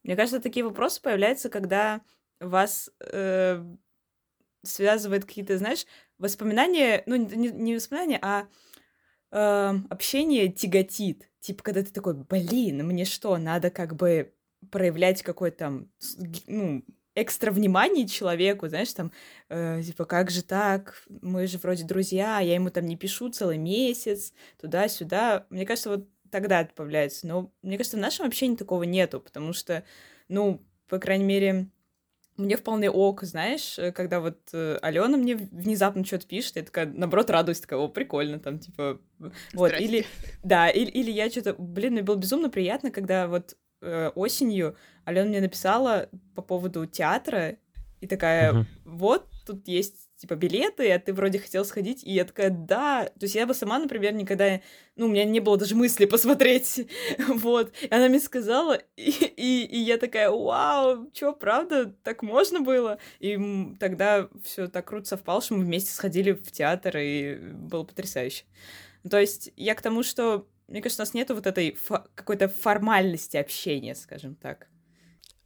Мне 0.01 0.15
кажется, 0.15 0.39
такие 0.39 0.65
вопросы 0.65 0.99
появляются, 0.99 1.51
когда 1.51 2.01
вас 2.39 2.89
э, 2.99 3.63
связывает 4.63 5.25
какие-то, 5.25 5.59
знаешь, 5.59 5.85
воспоминания, 6.17 7.03
ну, 7.05 7.15
не, 7.15 7.49
не 7.49 7.75
воспоминания, 7.75 8.17
а 8.23 8.47
э, 9.29 9.79
общение 9.91 10.51
тяготит. 10.51 11.29
Типа, 11.41 11.61
когда 11.61 11.83
ты 11.83 11.91
такой, 11.91 12.15
блин, 12.15 12.87
мне 12.87 13.05
что, 13.05 13.37
надо 13.37 13.69
как 13.69 13.95
бы 13.95 14.33
проявлять 14.71 15.21
какое-то 15.21 15.57
там, 15.57 15.91
ну, 16.47 16.83
экстра 17.15 17.51
внимание 17.51 18.07
человеку, 18.07 18.67
знаешь, 18.67 18.93
там, 18.93 19.11
э, 19.49 19.81
типа, 19.81 20.05
как 20.05 20.29
же 20.29 20.43
так, 20.43 21.03
мы 21.21 21.47
же 21.47 21.57
вроде 21.57 21.85
друзья, 21.85 22.39
я 22.39 22.53
ему 22.53 22.69
там 22.69 22.85
не 22.85 22.97
пишу 22.97 23.29
целый 23.29 23.57
месяц, 23.57 24.33
туда-сюда. 24.59 25.47
Мне 25.49 25.65
кажется, 25.65 25.89
вот 25.89 26.07
тогда 26.29 26.61
это 26.61 26.73
появляется. 26.73 27.25
Но 27.27 27.51
мне 27.61 27.77
кажется, 27.77 27.97
в 27.97 28.01
нашем 28.01 28.25
общении 28.27 28.55
такого 28.55 28.83
нету, 28.83 29.19
потому 29.19 29.53
что, 29.53 29.83
ну, 30.27 30.61
по 30.87 30.99
крайней 30.99 31.25
мере, 31.25 31.69
мне 32.37 32.57
вполне 32.57 32.91
ок, 32.91 33.23
знаешь, 33.23 33.79
э, 33.79 33.93
когда 33.93 34.19
вот 34.19 34.37
э, 34.51 34.77
Алена 34.81 35.17
мне 35.17 35.35
внезапно 35.35 36.03
что-то 36.03 36.27
пишет, 36.27 36.57
я 36.57 36.63
такая, 36.63 36.85
наоборот, 36.85 37.29
радуюсь, 37.29 37.61
такая, 37.61 37.79
о, 37.79 37.87
прикольно, 37.87 38.39
там, 38.39 38.59
типа, 38.59 38.99
вот, 39.17 39.31
Здрасте. 39.53 39.85
или, 39.85 40.05
да, 40.43 40.69
или, 40.69 40.89
или 40.91 41.11
я 41.11 41.29
что-то, 41.29 41.53
блин, 41.57 41.93
мне 41.93 42.03
было 42.03 42.17
безумно 42.17 42.49
приятно, 42.49 42.91
когда 42.91 43.27
вот 43.27 43.55
э, 43.81 44.09
осенью 44.15 44.75
Алена 45.05 45.27
мне 45.27 45.41
написала 45.41 46.09
по 46.35 46.41
поводу 46.41 46.85
театра, 46.85 47.57
и 48.01 48.07
такая, 48.07 48.53
Мгм. 48.53 48.67
вот, 48.83 49.27
тут 49.45 49.67
есть, 49.67 50.09
типа, 50.17 50.35
билеты, 50.35 50.91
а 50.91 50.99
ты 50.99 51.13
вроде 51.13 51.39
хотел 51.39 51.65
сходить, 51.65 52.03
и 52.03 52.11
я 52.11 52.25
такая, 52.25 52.49
да, 52.49 53.05
то 53.05 53.23
есть 53.23 53.35
я 53.35 53.47
бы 53.47 53.53
сама, 53.53 53.79
например, 53.79 54.13
никогда, 54.13 54.61
ну, 54.95 55.05
у 55.05 55.09
меня 55.09 55.23
не 55.23 55.39
было 55.39 55.57
даже 55.57 55.75
мысли 55.75 56.05
посмотреть, 56.05 56.87
вот, 57.27 57.73
и 57.81 57.87
она 57.93 58.09
мне 58.09 58.19
сказала, 58.19 58.79
и, 58.97 59.09
и, 59.09 59.65
и 59.65 59.77
я 59.79 59.97
такая, 59.97 60.29
вау, 60.29 61.09
чё, 61.11 61.33
правда, 61.33 61.85
так 62.03 62.21
можно 62.21 62.59
было? 62.61 62.99
И 63.19 63.39
тогда 63.79 64.29
все 64.43 64.67
так 64.67 64.85
круто 64.87 65.07
совпало, 65.07 65.41
что 65.41 65.55
мы 65.55 65.63
вместе 65.63 65.91
сходили 65.91 66.33
в 66.33 66.51
театр, 66.51 66.97
и 66.97 67.35
было 67.53 67.83
потрясающе. 67.83 68.43
То 69.09 69.19
есть 69.19 69.51
я 69.55 69.75
к 69.75 69.81
тому, 69.81 70.03
что 70.03 70.47
мне 70.67 70.81
кажется, 70.81 71.03
у 71.03 71.05
нас 71.05 71.13
нету 71.13 71.35
вот 71.35 71.47
этой 71.47 71.71
фо- 71.71 72.05
какой-то 72.15 72.47
формальности 72.47 73.37
общения, 73.37 73.95
скажем 73.95 74.35
так. 74.35 74.67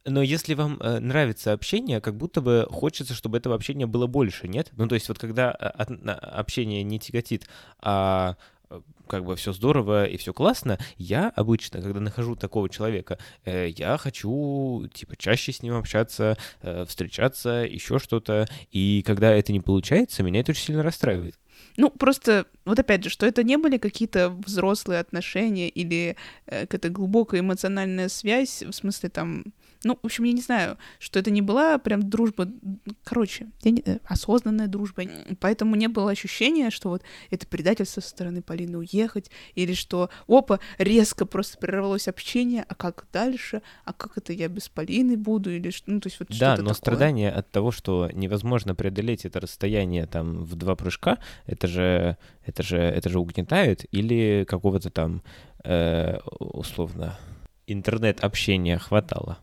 Но 0.06 0.22
если 0.22 0.54
вам 0.54 0.78
э, 0.80 0.98
нравится 0.98 1.52
общение, 1.52 2.00
как 2.00 2.16
будто 2.16 2.40
бы 2.40 2.66
хочется, 2.70 3.12
чтобы 3.14 3.36
этого 3.36 3.54
общения 3.54 3.86
было 3.86 4.06
больше, 4.06 4.48
нет? 4.48 4.70
Ну, 4.76 4.88
то 4.88 4.94
есть 4.94 5.08
вот 5.08 5.18
когда 5.18 5.50
э, 5.50 5.66
от, 5.66 5.90
общение 6.08 6.82
не 6.82 6.98
тяготит, 6.98 7.48
а 7.80 8.36
э, 8.70 8.80
как 9.06 9.26
бы 9.26 9.36
все 9.36 9.52
здорово 9.52 10.06
и 10.06 10.16
все 10.16 10.32
классно, 10.32 10.78
я 10.96 11.28
обычно, 11.28 11.82
когда 11.82 12.00
нахожу 12.00 12.34
такого 12.34 12.70
человека, 12.70 13.18
э, 13.44 13.68
я 13.76 13.98
хочу, 13.98 14.88
типа, 14.94 15.16
чаще 15.18 15.52
с 15.52 15.62
ним 15.62 15.74
общаться, 15.74 16.38
э, 16.62 16.86
встречаться, 16.86 17.66
еще 17.70 17.98
что-то. 17.98 18.48
И 18.70 19.02
когда 19.06 19.32
это 19.32 19.52
не 19.52 19.60
получается, 19.60 20.22
меня 20.22 20.40
это 20.40 20.52
очень 20.52 20.64
сильно 20.64 20.82
расстраивает. 20.82 21.38
Ну, 21.80 21.88
просто, 21.88 22.44
вот 22.66 22.78
опять 22.78 23.02
же, 23.04 23.08
что 23.08 23.24
это 23.24 23.42
не 23.42 23.56
были 23.56 23.78
какие-то 23.78 24.28
взрослые 24.28 25.00
отношения 25.00 25.70
или 25.70 26.14
э, 26.44 26.66
какая-то 26.66 26.90
глубокая 26.90 27.40
эмоциональная 27.40 28.10
связь, 28.10 28.62
в 28.62 28.72
смысле 28.72 29.08
там 29.08 29.44
ну, 29.82 29.98
в 30.02 30.06
общем, 30.06 30.24
я 30.24 30.32
не 30.32 30.42
знаю, 30.42 30.76
что 30.98 31.18
это 31.18 31.30
не 31.30 31.40
была 31.40 31.78
прям 31.78 32.08
дружба, 32.08 32.48
короче, 33.02 33.48
не, 33.64 33.82
э, 33.84 33.98
осознанная 34.04 34.66
дружба, 34.66 35.04
поэтому 35.40 35.74
не 35.74 35.88
было 35.88 36.10
ощущения, 36.10 36.70
что 36.70 36.90
вот 36.90 37.02
это 37.30 37.46
предательство 37.46 38.00
со 38.00 38.08
стороны 38.08 38.42
Полины 38.42 38.78
уехать, 38.78 39.30
или 39.54 39.72
что, 39.72 40.10
опа, 40.28 40.60
резко 40.78 41.24
просто 41.24 41.56
прервалось 41.58 42.08
общение, 42.08 42.64
а 42.68 42.74
как 42.74 43.06
дальше, 43.12 43.62
а 43.84 43.92
как 43.92 44.18
это 44.18 44.32
я 44.32 44.48
без 44.48 44.68
Полины 44.68 45.16
буду, 45.16 45.50
или 45.50 45.70
что, 45.70 45.90
ну, 45.90 46.00
то 46.00 46.08
есть 46.08 46.20
вот 46.20 46.28
Да, 46.38 46.50
но 46.50 46.56
такое. 46.56 46.74
страдание 46.74 47.30
от 47.30 47.50
того, 47.50 47.70
что 47.70 48.10
невозможно 48.12 48.74
преодолеть 48.74 49.24
это 49.24 49.40
расстояние 49.40 50.06
там 50.06 50.44
в 50.44 50.56
два 50.56 50.76
прыжка, 50.76 51.18
это 51.46 51.66
же, 51.66 52.18
это 52.44 52.62
же, 52.62 52.76
это 52.76 53.08
же 53.08 53.18
угнетает, 53.18 53.86
или 53.92 54.44
какого-то 54.46 54.90
там, 54.90 55.22
э, 55.64 56.18
условно, 56.38 57.18
интернет-общения 57.66 58.78
хватало. 58.78 59.38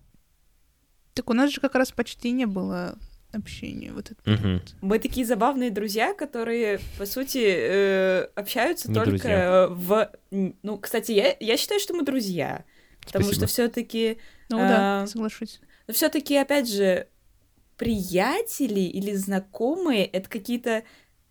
Так 1.17 1.31
у 1.31 1.33
нас 1.33 1.51
же 1.51 1.59
как 1.59 1.74
раз 1.74 1.91
почти 1.91 2.29
не 2.29 2.45
было 2.45 2.95
общения 3.33 3.91
вот 3.91 4.12
это. 4.12 4.31
Угу. 4.31 4.62
Мы 4.81 5.00
такие 5.00 5.25
забавные 5.25 5.71
друзья, 5.71 6.13
которые, 6.13 6.79
по 7.00 7.07
сути, 7.07 7.43
э, 7.43 8.27
общаются 8.36 8.88
не 8.88 8.93
только 8.93 9.09
друзья. 9.09 9.67
в... 9.71 10.12
Ну, 10.62 10.77
кстати, 10.77 11.13
я, 11.13 11.36
я 11.39 11.57
считаю, 11.57 11.79
что 11.79 11.95
мы 11.95 12.03
друзья. 12.03 12.65
Потому 13.03 13.25
Спасибо. 13.25 13.47
что 13.47 13.51
все-таки... 13.51 14.19
Ну 14.50 14.59
а, 14.59 14.67
да, 14.67 15.07
соглашусь. 15.07 15.59
Но 15.88 15.95
все-таки, 15.95 16.38
опять 16.38 16.69
же, 16.69 17.07
приятели 17.77 18.81
или 18.81 19.13
знакомые 19.13 20.05
это 20.05 20.29
какие-то 20.29 20.83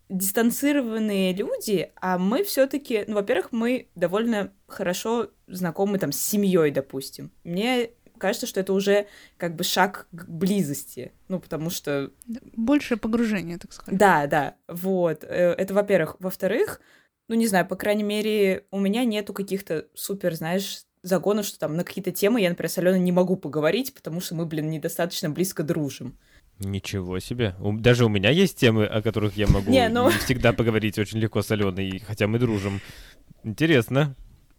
дистанцированные 0.09 1.33
люди, 1.33 1.93
а 1.95 2.19
мы 2.19 2.43
все-таки, 2.43 3.05
ну, 3.07 3.15
во-первых, 3.15 3.53
мы 3.53 3.87
довольно 3.95 4.53
хорошо 4.67 5.31
знакомы 5.47 6.01
там 6.01 6.11
с 6.11 6.21
семьей, 6.21 6.73
допустим. 6.73 7.31
Мне 7.45 7.91
кажется, 8.17 8.47
что 8.47 8.61
это 8.61 8.73
уже 8.73 9.07
как 9.37 9.57
бы 9.57 9.65
шаг 9.65 10.09
к 10.11 10.29
близости. 10.29 11.13
Ну, 11.29 11.41
потому 11.41 11.71
что... 11.71 12.11
Больше 12.55 12.97
погружение, 12.97 13.59
так 13.59 13.73
сказать. 13.73 13.99
Да, 13.99 14.27
да, 14.27 14.57
вот. 14.69 15.25
Э, 15.25 15.55
это, 15.57 15.75
во-первых. 15.75 16.17
Во-вторых, 16.19 16.81
ну, 17.29 17.35
не 17.35 17.47
знаю, 17.47 17.67
по 17.67 17.77
крайней 17.77 18.03
мере, 18.03 18.65
у 18.71 18.79
меня 18.79 19.05
нету 19.05 19.33
каких-то 19.33 19.87
супер, 19.95 20.35
знаешь, 20.35 20.85
загонов, 21.03 21.47
что 21.47 21.59
там 21.59 21.77
на 21.77 21.85
какие-то 21.85 22.11
темы 22.11 22.41
я, 22.41 22.49
например, 22.51 22.71
с 22.71 22.79
Аленой 22.79 23.01
не 23.01 23.13
могу 23.13 23.37
поговорить, 23.37 23.95
потому 23.95 24.21
что 24.21 24.35
мы, 24.35 24.47
блин, 24.47 24.71
недостаточно 24.71 25.31
близко 25.31 25.63
дружим. 25.63 26.19
Ничего 26.59 27.19
себе. 27.19 27.55
Даже 27.61 28.07
у 28.07 28.09
меня 28.09 28.31
есть 28.31 28.59
темы, 28.59 28.87
о 28.87 29.03
которых 29.03 29.37
я 29.37 29.47
могу 29.47 29.71
не, 29.71 29.89
ну... 29.89 30.09
всегда 30.09 30.53
поговорить 30.53 30.99
очень 30.99 31.19
легко 31.19 31.43
с 31.43 31.51
Аленой, 31.51 32.03
хотя 32.07 32.27
мы 32.27 32.39
дружим. 32.39 32.81
Интересно. 33.45 34.17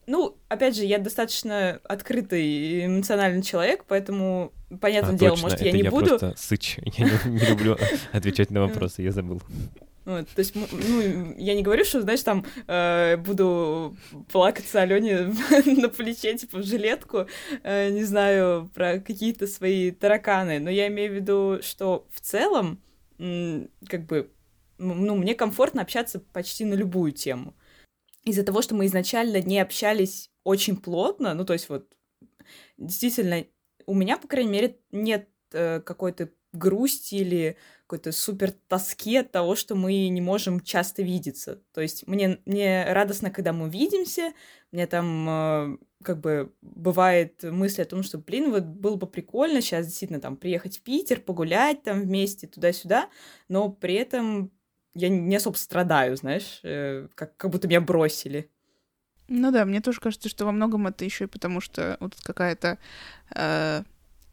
Ну, 0.08 0.38
опять 0.48 0.76
же, 0.78 0.86
я 0.86 1.00
достаточно 1.00 1.82
открытый 1.84 2.86
эмоциональный 2.86 3.44
человек, 3.44 3.84
поэтому, 3.86 4.54
понятное 4.80 5.16
а, 5.16 5.18
дело, 5.18 5.32
точно, 5.32 5.44
может, 5.44 5.62
я 5.62 5.72
не 5.74 5.82
я 5.82 5.92
буду. 5.92 6.18
просто 6.18 6.34
сыч. 6.38 6.78
Я 6.98 7.06
не, 7.06 7.40
не 7.40 7.46
люблю 7.46 7.78
отвечать 8.14 8.50
на 8.50 8.62
вопросы, 8.62 9.02
я 9.02 9.12
забыл. 9.12 9.42
Вот, 10.06 10.30
то 10.30 10.40
есть, 10.40 10.56
ну, 10.56 11.36
я 11.38 11.54
не 11.54 11.62
говорю, 11.62 11.84
что, 11.84 12.02
знаешь, 12.02 12.24
там 12.24 12.46
э, 12.68 13.18
буду 13.18 13.98
плакаться 14.32 14.82
Алене 14.82 15.34
на 15.66 15.90
плече, 15.90 16.38
типа, 16.38 16.60
в 16.60 16.64
жилетку, 16.64 17.28
э, 17.64 17.90
не 17.90 18.06
знаю, 18.06 18.72
про 18.74 19.00
какие-то 19.00 19.46
свои 19.46 19.92
тараканы, 19.92 20.60
но 20.60 20.70
я 20.70 20.88
имею 20.88 21.12
в 21.12 21.16
виду, 21.16 21.60
что 21.62 22.08
в 22.14 22.22
целом, 22.22 22.80
как 23.18 24.06
бы, 24.06 24.32
ну, 24.78 25.16
мне 25.18 25.36
комфортно 25.36 25.82
общаться 25.82 26.22
почти 26.32 26.64
на 26.64 26.76
любую 26.76 27.12
тему 27.12 27.54
из-за 28.28 28.44
того, 28.44 28.62
что 28.62 28.76
мы 28.76 28.86
изначально 28.86 29.42
не 29.42 29.60
общались 29.60 30.30
очень 30.44 30.76
плотно, 30.78 31.34
ну, 31.34 31.46
то 31.46 31.54
есть 31.54 31.70
вот 31.70 31.94
действительно 32.78 33.46
у 33.86 33.94
меня, 33.94 34.18
по 34.18 34.28
крайней 34.28 34.52
мере, 34.52 34.80
нет 34.92 35.30
э, 35.54 35.80
какой-то 35.80 36.30
грусти 36.52 37.16
или 37.16 37.58
какой-то 37.86 38.12
супер 38.12 38.52
тоски 38.52 39.16
от 39.16 39.32
того, 39.32 39.56
что 39.56 39.76
мы 39.76 40.10
не 40.10 40.20
можем 40.20 40.60
часто 40.60 41.04
видеться. 41.04 41.64
То 41.74 41.80
есть 41.80 42.06
мне, 42.06 42.40
мне 42.46 42.86
радостно, 42.92 43.32
когда 43.32 43.54
мы 43.54 43.70
видимся, 43.70 44.34
мне 44.72 44.88
там 44.88 45.30
э, 45.30 45.78
как 46.04 46.20
бы 46.20 46.54
бывает 46.62 47.44
мысль 47.44 47.84
о 47.84 47.86
том, 47.86 48.04
что, 48.04 48.18
блин, 48.18 48.52
вот 48.52 48.64
было 48.64 48.98
бы 48.98 49.08
прикольно 49.08 49.62
сейчас 49.62 49.86
действительно 49.86 50.20
там 50.20 50.36
приехать 50.36 50.80
в 50.80 50.82
Питер, 50.82 51.22
погулять 51.22 51.84
там 51.84 52.02
вместе 52.02 52.48
туда-сюда, 52.48 53.10
но 53.48 53.70
при 53.70 53.94
этом 53.94 54.52
я 54.98 55.10
не 55.10 55.36
особо 55.36 55.56
страдаю, 55.56 56.16
знаешь, 56.18 56.60
э, 56.64 57.08
как, 57.16 57.38
как 57.38 57.52
будто 57.52 57.68
меня 57.68 57.82
бросили. 57.82 58.50
Ну 59.28 59.52
да, 59.52 59.66
мне 59.66 59.82
тоже 59.82 60.00
кажется, 60.00 60.30
что 60.30 60.46
во 60.46 60.52
многом 60.52 60.88
это 60.88 61.04
еще 61.06 61.26
и 61.26 61.28
потому, 61.28 61.62
что 61.62 61.98
вот 62.00 62.16
какая-то 62.24 62.78
э, 63.36 63.84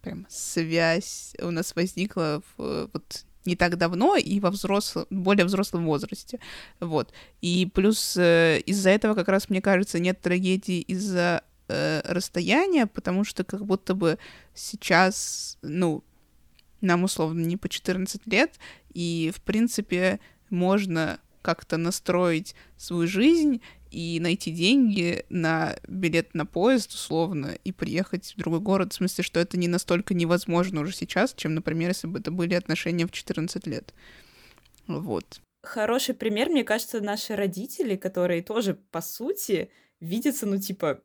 прям 0.02 0.26
связь 0.28 1.34
у 1.42 1.50
нас 1.50 1.74
возникла 1.74 2.42
в, 2.56 2.90
вот 2.92 3.24
не 3.44 3.56
так 3.56 3.76
давно 3.76 4.16
и 4.16 4.40
во 4.40 4.50
взрослом, 4.50 5.06
более 5.10 5.44
взрослом 5.44 5.84
возрасте, 5.84 6.40
вот. 6.80 7.12
И 7.40 7.70
плюс 7.74 8.16
э, 8.16 8.60
из-за 8.66 8.90
этого 8.90 9.14
как 9.14 9.28
раз, 9.28 9.50
мне 9.50 9.60
кажется, 9.60 9.98
нет 9.98 10.20
трагедии 10.20 10.80
из-за 10.80 11.42
э, 11.68 12.00
расстояния, 12.04 12.86
потому 12.86 13.24
что 13.24 13.44
как 13.44 13.66
будто 13.66 13.94
бы 13.94 14.18
сейчас, 14.54 15.58
ну, 15.62 16.04
нам 16.80 17.04
условно 17.04 17.44
не 17.44 17.56
по 17.56 17.68
14 17.68 18.26
лет, 18.26 18.58
и, 18.92 19.32
в 19.34 19.40
принципе, 19.42 20.20
можно 20.54 21.20
как-то 21.42 21.76
настроить 21.76 22.54
свою 22.78 23.06
жизнь 23.06 23.60
и 23.90 24.18
найти 24.18 24.50
деньги 24.50 25.24
на 25.28 25.76
билет 25.86 26.34
на 26.34 26.46
поезд, 26.46 26.92
условно, 26.92 27.56
и 27.64 27.70
приехать 27.70 28.32
в 28.32 28.38
другой 28.38 28.60
город. 28.60 28.92
В 28.92 28.96
смысле, 28.96 29.22
что 29.22 29.38
это 29.40 29.58
не 29.58 29.68
настолько 29.68 30.14
невозможно 30.14 30.80
уже 30.80 30.94
сейчас, 30.94 31.34
чем, 31.34 31.54
например, 31.54 31.90
если 31.90 32.06
бы 32.06 32.18
это 32.18 32.30
были 32.30 32.54
отношения 32.54 33.06
в 33.06 33.12
14 33.12 33.66
лет. 33.66 33.92
Вот. 34.86 35.40
Хороший 35.62 36.14
пример, 36.14 36.48
мне 36.48 36.64
кажется, 36.64 37.00
наши 37.00 37.36
родители, 37.36 37.96
которые 37.96 38.42
тоже, 38.42 38.74
по 38.90 39.00
сути, 39.00 39.70
видятся, 40.00 40.46
ну, 40.46 40.58
типа, 40.58 41.00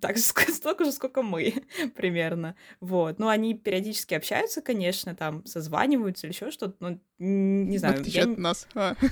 так 0.00 0.16
же 0.16 0.22
столько 0.52 0.84
же, 0.84 0.92
сколько 0.92 1.22
мы 1.22 1.64
примерно. 1.96 2.56
Вот. 2.80 3.18
Ну, 3.18 3.28
они 3.28 3.54
периодически 3.54 4.14
общаются, 4.14 4.62
конечно, 4.62 5.14
там 5.14 5.44
созваниваются 5.46 6.26
или 6.26 6.34
еще 6.34 6.50
что-то, 6.50 6.76
но 6.80 6.98
не 7.18 7.78
знаю. 7.78 8.02
В 8.02 8.06
я... 8.06 8.24
от 8.24 8.38
нас. 8.38 8.68
А. 8.74 8.96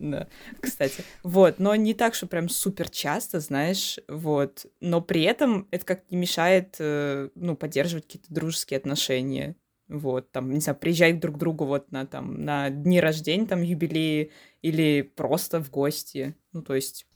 Да, 0.00 0.26
кстати. 0.60 1.04
Вот, 1.22 1.60
но 1.60 1.74
не 1.76 1.94
так, 1.94 2.14
что 2.14 2.26
прям 2.26 2.48
супер 2.48 2.90
часто, 2.90 3.38
знаешь, 3.40 3.98
вот. 4.08 4.66
Но 4.80 5.00
при 5.00 5.22
этом 5.22 5.68
это 5.70 5.86
как 5.86 6.10
не 6.10 6.16
мешает, 6.16 6.76
э, 6.80 7.30
ну, 7.36 7.56
поддерживать 7.56 8.04
какие-то 8.04 8.34
дружеские 8.34 8.78
отношения. 8.78 9.56
Вот, 9.88 10.32
там, 10.32 10.50
не 10.50 10.60
знаю, 10.60 10.78
приезжать 10.78 11.20
друг 11.20 11.36
к 11.36 11.38
другу 11.38 11.64
вот 11.64 11.92
на, 11.92 12.06
там, 12.06 12.42
на 12.42 12.70
дни 12.70 13.00
рождения, 13.00 13.46
там, 13.46 13.62
юбилеи, 13.62 14.32
или 14.62 15.02
просто 15.02 15.62
в 15.62 15.70
гости. 15.70 16.34
Ну, 16.52 16.62
то 16.62 16.74
есть... 16.74 17.06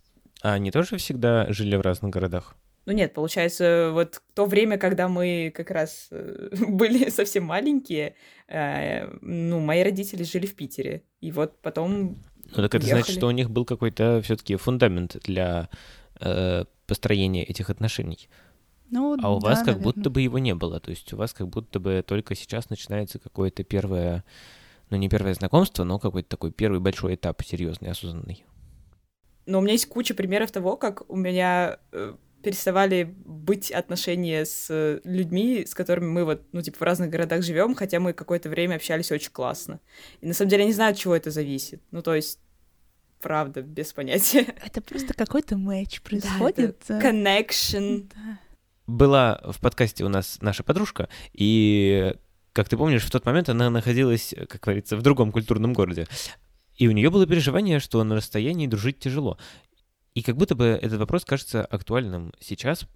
А 0.42 0.52
они 0.52 0.70
тоже 0.70 0.98
всегда 0.98 1.50
жили 1.52 1.76
в 1.76 1.80
разных 1.80 2.12
городах? 2.12 2.56
Ну 2.88 2.94
нет, 2.94 3.12
получается, 3.12 3.90
вот 3.92 4.22
то 4.32 4.46
время, 4.46 4.78
когда 4.78 5.08
мы 5.08 5.52
как 5.54 5.70
раз 5.70 6.08
э, 6.10 6.48
были 6.68 7.10
совсем 7.10 7.44
маленькие, 7.44 8.14
э, 8.48 9.06
ну, 9.20 9.60
мои 9.60 9.82
родители 9.82 10.22
жили 10.22 10.46
в 10.46 10.54
Питере. 10.54 11.02
И 11.20 11.30
вот 11.30 11.60
потом 11.60 12.16
ну 12.46 12.62
так 12.62 12.74
это 12.74 12.78
ехали. 12.78 13.02
значит, 13.02 13.14
что 13.14 13.26
у 13.26 13.30
них 13.30 13.50
был 13.50 13.66
какой-то 13.66 14.22
все-таки 14.22 14.56
фундамент 14.56 15.18
для 15.24 15.68
э, 16.18 16.64
построения 16.86 17.44
этих 17.44 17.68
отношений. 17.68 18.30
Ну, 18.88 19.18
а 19.22 19.34
у 19.34 19.38
да, 19.38 19.48
вас 19.48 19.58
как 19.58 19.66
наверное. 19.66 19.84
будто 19.84 20.08
бы 20.08 20.22
его 20.22 20.38
не 20.38 20.54
было. 20.54 20.80
То 20.80 20.88
есть 20.88 21.12
у 21.12 21.18
вас 21.18 21.34
как 21.34 21.48
будто 21.48 21.80
бы 21.80 22.02
только 22.06 22.34
сейчас 22.34 22.70
начинается 22.70 23.18
какое-то 23.18 23.64
первое, 23.64 24.24
ну 24.88 24.96
не 24.96 25.10
первое 25.10 25.34
знакомство, 25.34 25.84
но 25.84 25.98
какой-то 25.98 26.30
такой 26.30 26.52
первый 26.52 26.80
большой 26.80 27.16
этап 27.16 27.42
серьезный, 27.44 27.90
осознанный. 27.90 28.46
Но 29.44 29.58
у 29.58 29.60
меня 29.60 29.72
есть 29.72 29.90
куча 29.90 30.14
примеров 30.14 30.52
того, 30.52 30.78
как 30.78 31.10
у 31.10 31.16
меня 31.16 31.80
э, 31.92 32.14
переставали 32.42 33.14
быть 33.24 33.70
отношения 33.70 34.44
с 34.44 35.00
людьми, 35.04 35.64
с 35.66 35.74
которыми 35.74 36.06
мы 36.06 36.24
вот, 36.24 36.42
ну, 36.52 36.62
типа, 36.62 36.78
в 36.78 36.82
разных 36.82 37.10
городах 37.10 37.42
живем, 37.42 37.74
хотя 37.74 38.00
мы 38.00 38.12
какое-то 38.12 38.48
время 38.48 38.76
общались 38.76 39.10
очень 39.10 39.32
классно. 39.32 39.80
И 40.20 40.26
на 40.26 40.34
самом 40.34 40.50
деле 40.50 40.62
я 40.62 40.68
не 40.68 40.74
знаю, 40.74 40.92
от 40.92 40.98
чего 40.98 41.16
это 41.16 41.30
зависит. 41.30 41.82
Ну, 41.90 42.02
то 42.02 42.14
есть, 42.14 42.38
правда, 43.20 43.62
без 43.62 43.92
понятия. 43.92 44.46
Это 44.64 44.80
просто 44.80 45.14
какой-то 45.14 45.56
матч 45.56 46.00
происходит. 46.02 46.80
Да, 46.88 47.00
connection. 47.00 48.10
Да. 48.14 48.38
Была 48.86 49.40
в 49.44 49.60
подкасте 49.60 50.04
у 50.04 50.08
нас 50.08 50.38
наша 50.40 50.62
подружка, 50.62 51.08
и, 51.32 52.14
как 52.52 52.68
ты 52.68 52.76
помнишь, 52.76 53.04
в 53.04 53.10
тот 53.10 53.26
момент 53.26 53.48
она 53.48 53.68
находилась, 53.68 54.34
как 54.48 54.62
говорится, 54.62 54.96
в 54.96 55.02
другом 55.02 55.32
культурном 55.32 55.74
городе. 55.74 56.06
И 56.76 56.86
у 56.86 56.92
нее 56.92 57.10
было 57.10 57.26
переживание, 57.26 57.80
что 57.80 58.02
на 58.04 58.14
расстоянии 58.14 58.68
дружить 58.68 59.00
тяжело. 59.00 59.36
И 60.14 60.22
как 60.22 60.36
будто 60.36 60.54
бы 60.54 60.66
этот 60.66 60.98
вопрос 60.98 61.24
кажется 61.24 61.64
актуальным 61.64 62.32
сейчас, 62.40 62.86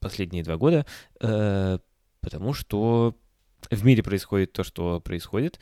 последние 0.00 0.42
два 0.42 0.56
года, 0.56 0.84
э, 1.20 1.78
потому 2.20 2.52
что 2.52 3.16
в 3.70 3.84
мире 3.84 4.02
происходит 4.02 4.52
то, 4.52 4.64
что 4.64 5.00
происходит, 5.00 5.60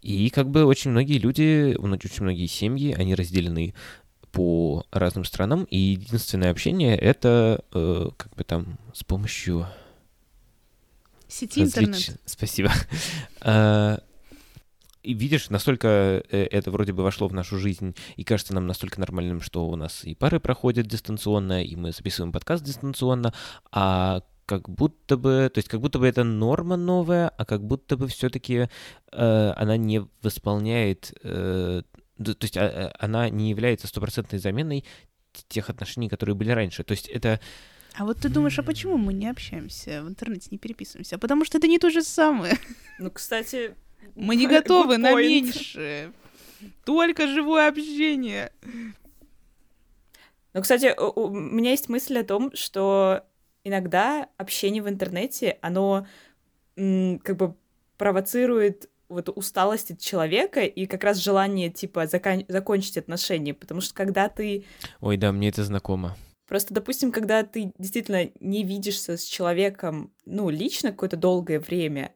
и 0.00 0.30
как 0.30 0.48
бы 0.48 0.64
очень 0.64 0.92
многие 0.92 1.18
люди, 1.18 1.76
очень 1.76 2.22
многие 2.22 2.46
семьи, 2.46 2.94
они 2.96 3.14
разделены 3.14 3.74
по 4.32 4.84
разным 4.90 5.24
странам, 5.24 5.64
и 5.64 5.78
единственное 5.78 6.50
общение 6.50 6.96
это 6.96 7.64
э, 7.72 8.10
как 8.16 8.34
бы 8.34 8.44
там 8.44 8.78
с 8.92 9.02
помощью 9.02 9.66
Сети 11.28 11.60
интернет. 11.60 12.20
Спасибо. 12.24 12.70
И 15.06 15.14
видишь, 15.14 15.50
настолько 15.50 15.88
э, 15.88 16.48
это 16.50 16.72
вроде 16.72 16.92
бы 16.92 17.04
вошло 17.04 17.28
в 17.28 17.32
нашу 17.32 17.58
жизнь, 17.58 17.94
и 18.16 18.24
кажется 18.24 18.54
нам 18.54 18.66
настолько 18.66 18.98
нормальным, 18.98 19.40
что 19.40 19.68
у 19.68 19.76
нас 19.76 20.04
и 20.04 20.16
пары 20.16 20.40
проходят 20.40 20.88
дистанционно, 20.88 21.62
и 21.62 21.76
мы 21.76 21.92
записываем 21.92 22.32
подкаст 22.32 22.64
дистанционно, 22.64 23.32
а 23.70 24.22
как 24.46 24.68
будто 24.68 25.16
бы, 25.16 25.48
то 25.54 25.58
есть 25.58 25.68
как 25.68 25.80
будто 25.80 26.00
бы 26.00 26.08
это 26.08 26.24
норма 26.24 26.76
новая, 26.76 27.28
а 27.28 27.44
как 27.44 27.64
будто 27.64 27.96
бы 27.96 28.08
все-таки 28.08 28.68
э, 29.12 29.52
она 29.56 29.76
не 29.76 30.04
восполняет, 30.22 31.14
э, 31.22 31.82
то 32.18 32.36
есть 32.40 32.56
а, 32.56 32.92
она 32.98 33.30
не 33.30 33.50
является 33.50 33.86
стопроцентной 33.86 34.40
заменой 34.40 34.84
тех 35.48 35.70
отношений, 35.70 36.08
которые 36.08 36.34
были 36.34 36.50
раньше. 36.50 36.82
То 36.82 36.92
есть 36.92 37.06
это... 37.06 37.38
А 37.96 38.04
вот 38.04 38.18
ты 38.18 38.28
думаешь, 38.28 38.58
а 38.58 38.64
почему 38.64 38.96
мы 38.96 39.14
не 39.14 39.28
общаемся 39.28 40.02
в 40.02 40.08
интернете, 40.08 40.48
не 40.50 40.58
переписываемся? 40.58 41.16
А 41.16 41.18
потому 41.18 41.44
что 41.44 41.58
это 41.58 41.68
не 41.68 41.78
то 41.78 41.90
же 41.90 42.02
самое. 42.02 42.58
Ну, 42.98 43.10
кстати... 43.10 43.76
Мы 44.14 44.36
не 44.36 44.46
готовы 44.46 44.98
на 44.98 45.14
меньше. 45.14 46.12
Только 46.84 47.26
живое 47.26 47.68
общение. 47.68 48.52
Ну, 50.54 50.62
кстати, 50.62 50.94
у 50.98 51.28
меня 51.28 51.70
есть 51.72 51.88
мысль 51.88 52.18
о 52.18 52.24
том, 52.24 52.50
что 52.54 53.24
иногда 53.62 54.28
общение 54.38 54.82
в 54.82 54.88
интернете, 54.88 55.58
оно 55.60 56.06
как 56.76 57.36
бы 57.36 57.54
провоцирует 57.98 58.88
вот 59.08 59.28
усталость 59.28 59.92
от 59.92 60.00
человека 60.00 60.62
и 60.62 60.86
как 60.86 61.04
раз 61.04 61.18
желание, 61.18 61.70
типа, 61.70 62.06
закон- 62.06 62.44
закончить 62.48 62.96
отношения, 62.96 63.54
потому 63.54 63.80
что 63.80 63.94
когда 63.94 64.28
ты... 64.28 64.64
Ой, 65.00 65.16
да, 65.16 65.32
мне 65.32 65.48
это 65.48 65.64
знакомо. 65.64 66.16
Просто, 66.48 66.74
допустим, 66.74 67.12
когда 67.12 67.42
ты 67.42 67.72
действительно 67.78 68.30
не 68.40 68.64
видишься 68.64 69.16
с 69.16 69.24
человеком, 69.24 70.12
ну, 70.24 70.48
лично 70.48 70.90
какое-то 70.90 71.16
долгое 71.16 71.60
время, 71.60 72.12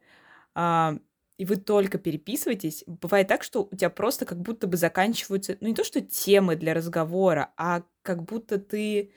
а, 0.55 0.97
и 1.41 1.47
вы 1.47 1.57
только 1.57 1.97
переписываетесь, 1.97 2.85
бывает 2.87 3.27
так, 3.27 3.43
что 3.43 3.63
у 3.63 3.75
тебя 3.75 3.89
просто 3.89 4.27
как 4.27 4.39
будто 4.39 4.67
бы 4.67 4.77
заканчиваются, 4.77 5.57
ну, 5.63 5.69
не 5.69 5.75
то 5.75 5.85
что 5.85 6.03
темы 6.03 6.55
для 6.55 6.75
разговора, 6.75 7.55
а 7.57 7.83
как 8.03 8.25
будто 8.25 8.59
ты 8.59 9.11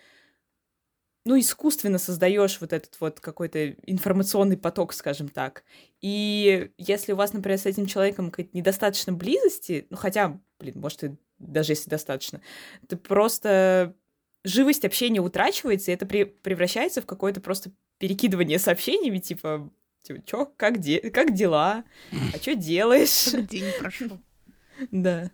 ну, 1.25 1.37
искусственно 1.37 1.97
создаешь 1.97 2.61
вот 2.61 2.71
этот 2.71 2.95
вот 3.01 3.19
какой-то 3.19 3.71
информационный 3.85 4.55
поток, 4.55 4.93
скажем 4.93 5.27
так. 5.27 5.65
И 5.99 6.71
если 6.77 7.11
у 7.11 7.17
вас, 7.17 7.33
например, 7.33 7.59
с 7.59 7.65
этим 7.65 7.87
человеком 7.87 8.31
какая-то 8.31 8.55
недостаточно 8.55 9.11
близости, 9.11 9.85
ну, 9.89 9.97
хотя, 9.97 10.39
блин, 10.61 10.79
может, 10.79 11.03
и 11.03 11.17
даже 11.39 11.73
если 11.73 11.89
достаточно, 11.89 12.39
то 12.87 12.95
просто 12.95 13.97
живость 14.45 14.85
общения 14.85 15.19
утрачивается, 15.19 15.91
и 15.91 15.93
это 15.93 16.05
при- 16.05 16.23
превращается 16.23 17.01
в 17.01 17.05
какое-то 17.05 17.41
просто 17.41 17.73
перекидывание 17.97 18.59
сообщениями, 18.59 19.19
типа, 19.19 19.69
типа, 20.03 20.21
чё, 20.25 20.45
как, 20.57 20.79
де- 20.79 21.09
как 21.09 21.33
дела? 21.33 21.83
А 22.33 22.37
что 22.37 22.55
делаешь? 22.55 23.31
Как 23.31 23.47
день 23.49 23.65
прошел. 23.79 24.19
Да. 24.91 25.31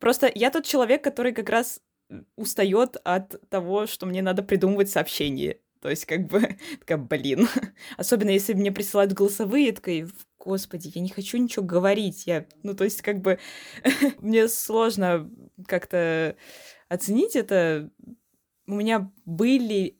Просто 0.00 0.30
я 0.34 0.50
тот 0.50 0.64
человек, 0.64 1.02
который 1.04 1.32
как 1.32 1.48
раз 1.48 1.80
устает 2.36 2.96
от 3.04 3.40
того, 3.50 3.86
что 3.86 4.06
мне 4.06 4.22
надо 4.22 4.42
придумывать 4.42 4.90
сообщения. 4.90 5.58
То 5.80 5.90
есть, 5.90 6.06
как 6.06 6.26
бы, 6.26 6.56
такая, 6.80 6.98
блин. 6.98 7.48
Особенно, 7.96 8.30
если 8.30 8.54
мне 8.54 8.72
присылают 8.72 9.12
голосовые, 9.12 9.72
такая, 9.72 10.08
господи, 10.38 10.90
я 10.94 11.00
не 11.00 11.08
хочу 11.10 11.36
ничего 11.38 11.64
говорить. 11.64 12.26
Я, 12.26 12.46
ну, 12.62 12.74
то 12.74 12.84
есть, 12.84 13.02
как 13.02 13.20
бы, 13.20 13.38
мне 14.20 14.48
сложно 14.48 15.30
как-то 15.66 16.36
оценить 16.88 17.36
это. 17.36 17.90
У 18.66 18.74
меня 18.74 19.10
были, 19.24 19.98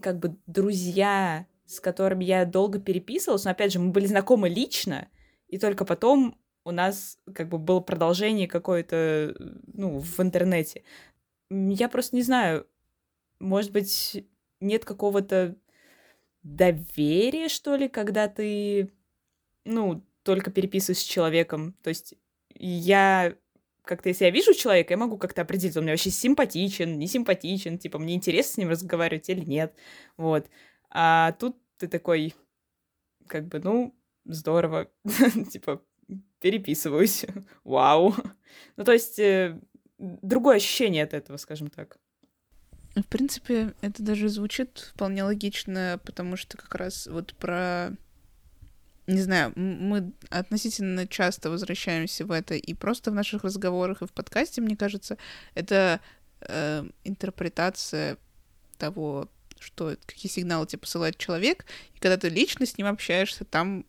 как 0.00 0.18
бы, 0.18 0.36
друзья, 0.46 1.46
с 1.68 1.80
которыми 1.80 2.24
я 2.24 2.46
долго 2.46 2.80
переписывалась, 2.80 3.44
но, 3.44 3.50
опять 3.50 3.72
же, 3.72 3.78
мы 3.78 3.90
были 3.90 4.06
знакомы 4.06 4.48
лично, 4.48 5.08
и 5.48 5.58
только 5.58 5.84
потом 5.84 6.38
у 6.64 6.70
нас, 6.70 7.18
как 7.34 7.48
бы, 7.48 7.58
было 7.58 7.80
продолжение 7.80 8.48
какое-то, 8.48 9.34
ну, 9.74 9.98
в 9.98 10.20
интернете. 10.20 10.82
Я 11.50 11.88
просто 11.88 12.16
не 12.16 12.22
знаю, 12.22 12.66
может 13.38 13.70
быть, 13.70 14.26
нет 14.60 14.84
какого-то 14.84 15.56
доверия, 16.42 17.48
что 17.48 17.76
ли, 17.76 17.88
когда 17.88 18.28
ты, 18.28 18.90
ну, 19.64 20.04
только 20.22 20.50
переписываешься 20.50 21.04
с 21.04 21.08
человеком. 21.08 21.74
То 21.82 21.88
есть 21.88 22.14
я 22.54 23.34
как-то, 23.82 24.08
если 24.08 24.26
я 24.26 24.30
вижу 24.30 24.54
человека, 24.54 24.92
я 24.92 24.98
могу 24.98 25.18
как-то 25.18 25.42
определить, 25.42 25.76
он 25.76 25.84
мне 25.84 25.92
вообще 25.92 26.10
симпатичен, 26.10 26.98
не 26.98 27.06
симпатичен, 27.06 27.78
типа, 27.78 27.98
мне 27.98 28.14
интересно 28.14 28.52
с 28.52 28.56
ним 28.58 28.68
разговаривать 28.68 29.28
или 29.30 29.44
нет, 29.44 29.74
вот. 30.16 30.46
А 30.90 31.32
тут 31.32 31.56
ты 31.76 31.88
такой, 31.88 32.34
как 33.26 33.46
бы, 33.48 33.60
ну, 33.60 33.94
здорово, 34.24 34.90
типа, 35.50 35.82
переписываюсь, 36.40 37.24
вау. 37.64 38.14
Ну, 38.76 38.84
то 38.84 38.92
есть, 38.92 39.18
э, 39.18 39.58
другое 39.98 40.56
ощущение 40.56 41.04
от 41.04 41.14
этого, 41.14 41.36
скажем 41.36 41.68
так. 41.68 41.98
В 42.94 43.04
принципе, 43.04 43.74
это 43.80 44.02
даже 44.02 44.28
звучит 44.28 44.90
вполне 44.94 45.22
логично, 45.22 46.00
потому 46.04 46.36
что 46.36 46.56
как 46.56 46.74
раз 46.74 47.06
вот 47.06 47.34
про... 47.34 47.90
Не 49.06 49.22
знаю, 49.22 49.52
мы 49.56 50.12
относительно 50.28 51.06
часто 51.06 51.48
возвращаемся 51.48 52.26
в 52.26 52.30
это 52.30 52.54
и 52.54 52.74
просто 52.74 53.10
в 53.10 53.14
наших 53.14 53.42
разговорах, 53.42 54.02
и 54.02 54.06
в 54.06 54.12
подкасте, 54.12 54.60
мне 54.60 54.76
кажется, 54.76 55.16
это 55.54 56.00
э, 56.40 56.84
интерпретация 57.04 58.18
того, 58.76 59.30
что 59.60 59.96
какие 60.06 60.30
сигналы 60.30 60.66
тебе 60.66 60.80
посылает 60.80 61.16
человек, 61.16 61.66
и 61.94 61.98
когда 61.98 62.16
ты 62.16 62.28
лично 62.28 62.66
с 62.66 62.78
ним 62.78 62.86
общаешься, 62.86 63.44
там 63.44 63.84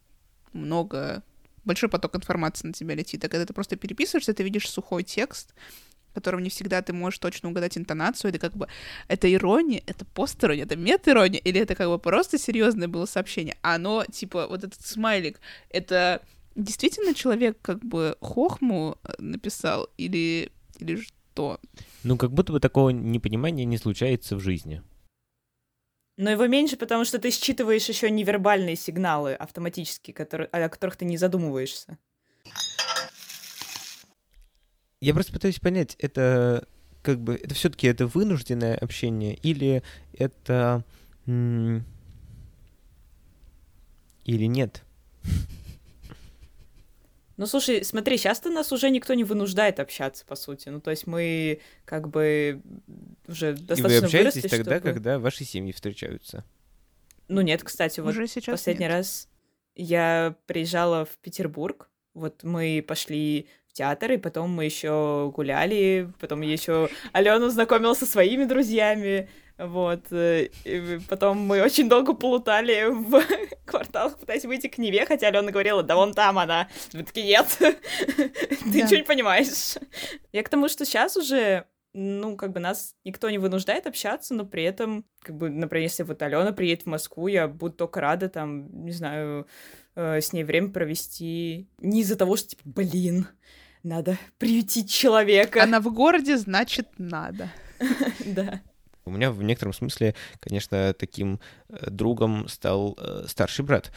много 0.54 1.24
большой 1.66 1.90
поток 1.90 2.16
информации 2.16 2.68
на 2.68 2.74
тебя 2.74 2.96
летит. 2.96 3.24
А 3.24 3.30
когда 3.30 3.46
ты 3.46 3.54
просто 3.54 3.76
переписываешься, 3.76 4.34
ты 4.34 4.44
видишь 4.44 4.70
сухой 4.70 5.04
текст, 5.04 5.54
котором 6.20 6.44
не 6.44 6.50
всегда 6.50 6.82
ты 6.82 6.94
можешь 6.94 7.20
точно 7.20 7.50
угадать 7.50 7.78
интонацию, 7.78 8.30
это 8.30 8.40
как 8.40 8.56
бы 8.56 8.68
это 9.08 9.34
ирония, 9.34 9.82
это 9.86 10.06
пост-ирония, 10.06 10.64
это 10.64 10.76
мет-ирония, 10.76 11.40
или 11.40 11.62
это 11.62 11.76
как 11.76 11.88
бы 11.88 11.98
просто 11.98 12.38
серьезное 12.38 12.88
было 12.88 13.06
сообщение. 13.06 13.56
А 13.62 13.76
оно, 13.76 14.06
типа, 14.06 14.48
вот 14.48 14.64
этот 14.64 14.86
смайлик, 14.86 15.40
это 15.70 16.22
действительно 16.56 17.14
человек 17.14 17.58
как 17.62 17.80
бы 17.86 18.18
хохму 18.20 18.98
э, 19.04 19.14
написал 19.20 19.88
или, 19.98 20.52
или 20.80 20.98
что? 20.98 21.60
Ну, 22.04 22.18
как 22.18 22.32
будто 22.32 22.52
бы 22.52 22.60
такого 22.60 22.90
непонимания 22.90 23.66
не 23.66 23.78
случается 23.78 24.36
в 24.36 24.42
жизни. 24.42 24.84
Но 26.20 26.30
его 26.30 26.48
меньше, 26.48 26.76
потому 26.76 27.06
что 27.06 27.18
ты 27.18 27.32
считываешь 27.32 27.88
еще 27.88 28.12
невербальные 28.12 28.76
сигналы 28.76 29.36
автоматически, 29.36 30.12
которые, 30.12 30.48
о 30.48 30.68
которых 30.68 30.98
ты 30.98 31.06
не 31.06 31.18
задумываешься. 31.18 31.98
Я 35.00 35.14
просто 35.14 35.32
пытаюсь 35.32 35.62
понять, 35.62 35.96
это 35.98 36.68
как 37.04 37.22
бы 37.22 37.36
это 37.36 37.56
все-таки 37.56 37.88
это 37.88 38.06
вынужденное 38.06 38.76
общение 38.76 39.34
или 39.36 39.82
это 40.12 40.84
или 41.26 41.96
нет? 44.26 44.84
Ну, 47.38 47.46
слушай, 47.46 47.86
смотри, 47.86 48.18
сейчас-то 48.18 48.50
нас 48.50 48.74
уже 48.74 48.90
никто 48.90 49.14
не 49.14 49.24
вынуждает 49.24 49.80
общаться, 49.80 50.26
по 50.26 50.36
сути. 50.36 50.68
Ну, 50.68 50.82
то 50.82 50.92
есть 50.92 51.08
мы 51.08 51.62
как 51.86 52.10
бы 52.10 52.62
уже 53.30 53.54
достаточно 53.54 53.88
И 53.88 54.00
вы 54.00 54.06
общаетесь 54.06 54.36
выросли, 54.36 54.48
тогда, 54.50 54.78
чтобы... 54.78 54.94
когда 54.94 55.20
ваши 55.20 55.44
семьи 55.44 55.72
встречаются? 55.72 56.44
Ну, 57.28 57.42
нет, 57.42 57.64
кстати, 57.64 58.00
вот 58.00 58.10
Уже 58.10 58.28
сейчас 58.28 58.54
последний 58.54 58.86
нет. 58.86 58.94
раз 58.94 59.30
я 59.76 60.36
приезжала 60.48 61.06
в 61.06 61.18
Петербург, 61.22 61.90
вот 62.14 62.44
мы 62.44 62.84
пошли 62.86 63.48
в 63.68 63.74
театр, 63.74 64.14
и 64.14 64.18
потом 64.18 64.50
мы 64.50 64.66
еще 64.66 65.32
гуляли, 65.34 66.12
потом 66.20 66.42
я 66.42 66.52
еще 66.52 66.90
Алену 67.14 67.50
знакомила 67.50 67.94
со 67.94 68.06
своими 68.06 68.46
друзьями, 68.46 69.30
вот, 69.60 70.06
э, 70.12 70.50
и 70.64 71.00
потом 71.10 71.38
мы 71.38 71.62
очень 71.62 71.90
долго 71.90 72.14
плутали 72.14 72.88
в 72.90 73.22
кварталах, 73.66 74.18
пытаясь 74.18 74.46
выйти 74.46 74.68
к 74.68 74.78
Неве, 74.78 75.06
хотя 75.06 75.28
Алена 75.28 75.52
говорила, 75.52 75.84
да 75.84 75.96
вон 75.96 76.14
там 76.14 76.40
она. 76.40 76.70
Мы 76.94 77.04
такие, 77.04 77.28
нет, 77.28 77.48
ты 77.60 78.82
ничего 78.82 78.98
не 78.98 79.04
понимаешь. 79.04 79.76
Я 80.32 80.44
к 80.44 80.50
тому, 80.50 80.70
что 80.70 80.86
сейчас 80.86 81.18
уже 81.18 81.66
ну, 81.94 82.36
как 82.36 82.52
бы 82.52 82.60
нас 82.60 82.96
никто 83.04 83.30
не 83.30 83.38
вынуждает 83.38 83.88
общаться, 83.88 84.34
но 84.34 84.46
при 84.46 84.64
этом, 84.64 85.06
как 85.22 85.36
бы, 85.36 85.50
например, 85.50 85.84
если 85.84 86.04
вот 86.04 86.22
Алена 86.22 86.52
приедет 86.52 86.84
в 86.84 86.90
Москву, 86.90 87.28
я 87.28 87.48
буду 87.48 87.74
только 87.74 88.02
рада 88.02 88.30
там, 88.30 88.86
не 88.86 88.92
знаю, 88.92 89.48
э, 89.96 90.22
с 90.22 90.32
ней 90.34 90.44
время 90.44 90.70
провести. 90.70 91.68
Не 91.80 92.02
из-за 92.02 92.16
того, 92.16 92.36
что, 92.36 92.50
типа, 92.50 92.62
блин, 92.66 93.28
надо 93.84 94.18
приютить 94.38 94.92
человека. 94.92 95.64
Она 95.64 95.80
в 95.80 95.92
городе, 95.94 96.38
значит, 96.38 96.88
надо. 96.98 97.52
Да. 98.26 98.62
У 99.06 99.12
меня 99.12 99.32
в 99.32 99.42
некотором 99.42 99.74
смысле, 99.74 100.14
конечно, 100.40 100.94
таким 100.94 101.40
э, 101.70 101.90
другом 101.90 102.48
стал 102.48 102.96
э, 103.00 103.24
старший 103.28 103.66
брат. 103.66 103.92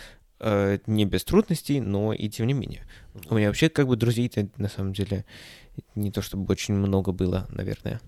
Э, 0.44 0.78
не 0.88 1.04
без 1.04 1.22
трудностей, 1.22 1.80
но 1.80 2.12
и 2.12 2.28
тем 2.28 2.48
не 2.48 2.52
менее. 2.52 2.84
У 3.30 3.36
меня 3.36 3.46
вообще 3.46 3.68
как 3.68 3.86
бы 3.86 3.94
друзей-то 3.94 4.48
на 4.56 4.68
самом 4.68 4.92
деле 4.92 5.24
не 5.94 6.10
то 6.10 6.20
чтобы 6.20 6.50
очень 6.50 6.74
много 6.74 7.12
было, 7.12 7.46
наверное. 7.50 8.00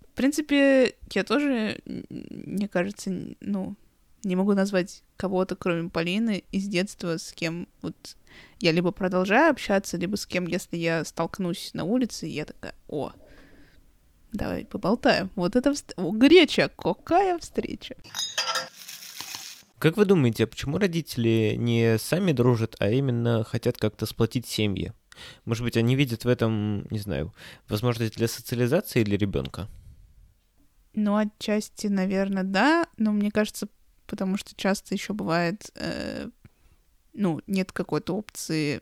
В 0.00 0.16
принципе, 0.16 0.96
я 1.12 1.22
тоже, 1.22 1.80
мне 2.08 2.66
кажется, 2.66 3.12
ну, 3.40 3.76
не 4.24 4.34
могу 4.34 4.54
назвать 4.54 5.04
кого-то, 5.16 5.54
кроме 5.54 5.88
Полины, 5.88 6.42
из 6.50 6.66
детства, 6.66 7.16
с 7.16 7.30
кем 7.32 7.68
вот 7.80 8.16
я 8.58 8.72
либо 8.72 8.90
продолжаю 8.90 9.52
общаться, 9.52 9.96
либо 9.96 10.16
с 10.16 10.26
кем, 10.26 10.48
если 10.48 10.76
я 10.76 11.04
столкнусь 11.04 11.70
на 11.74 11.84
улице, 11.84 12.26
я 12.26 12.44
такая, 12.44 12.74
о, 12.88 13.12
давай 14.32 14.64
поболтаем. 14.64 15.30
Вот 15.36 15.54
это 15.54 15.72
вст... 15.72 15.92
О, 15.96 16.10
греча, 16.10 16.70
какая 16.76 17.38
встреча. 17.38 17.94
Как 19.78 19.96
вы 19.96 20.06
думаете, 20.06 20.44
а 20.44 20.46
почему 20.46 20.78
родители 20.78 21.54
не 21.58 21.98
сами 21.98 22.32
дружат, 22.32 22.76
а 22.78 22.90
именно 22.90 23.44
хотят 23.44 23.76
как-то 23.76 24.06
сплотить 24.06 24.46
семьи? 24.46 24.92
Может 25.44 25.64
быть, 25.64 25.76
они 25.76 25.94
видят 25.96 26.24
в 26.24 26.28
этом, 26.28 26.86
не 26.90 26.98
знаю, 26.98 27.34
возможность 27.68 28.16
для 28.16 28.28
социализации 28.28 29.04
для 29.04 29.18
ребенка? 29.18 29.68
Ну, 30.94 31.16
отчасти, 31.16 31.88
наверное, 31.88 32.42
да, 32.42 32.86
но 32.96 33.12
мне 33.12 33.30
кажется, 33.30 33.68
потому 34.06 34.38
что 34.38 34.54
часто 34.56 34.94
еще 34.94 35.12
бывает, 35.12 35.70
э, 35.74 36.28
ну, 37.12 37.42
нет 37.46 37.70
какой-то 37.70 38.16
опции. 38.16 38.80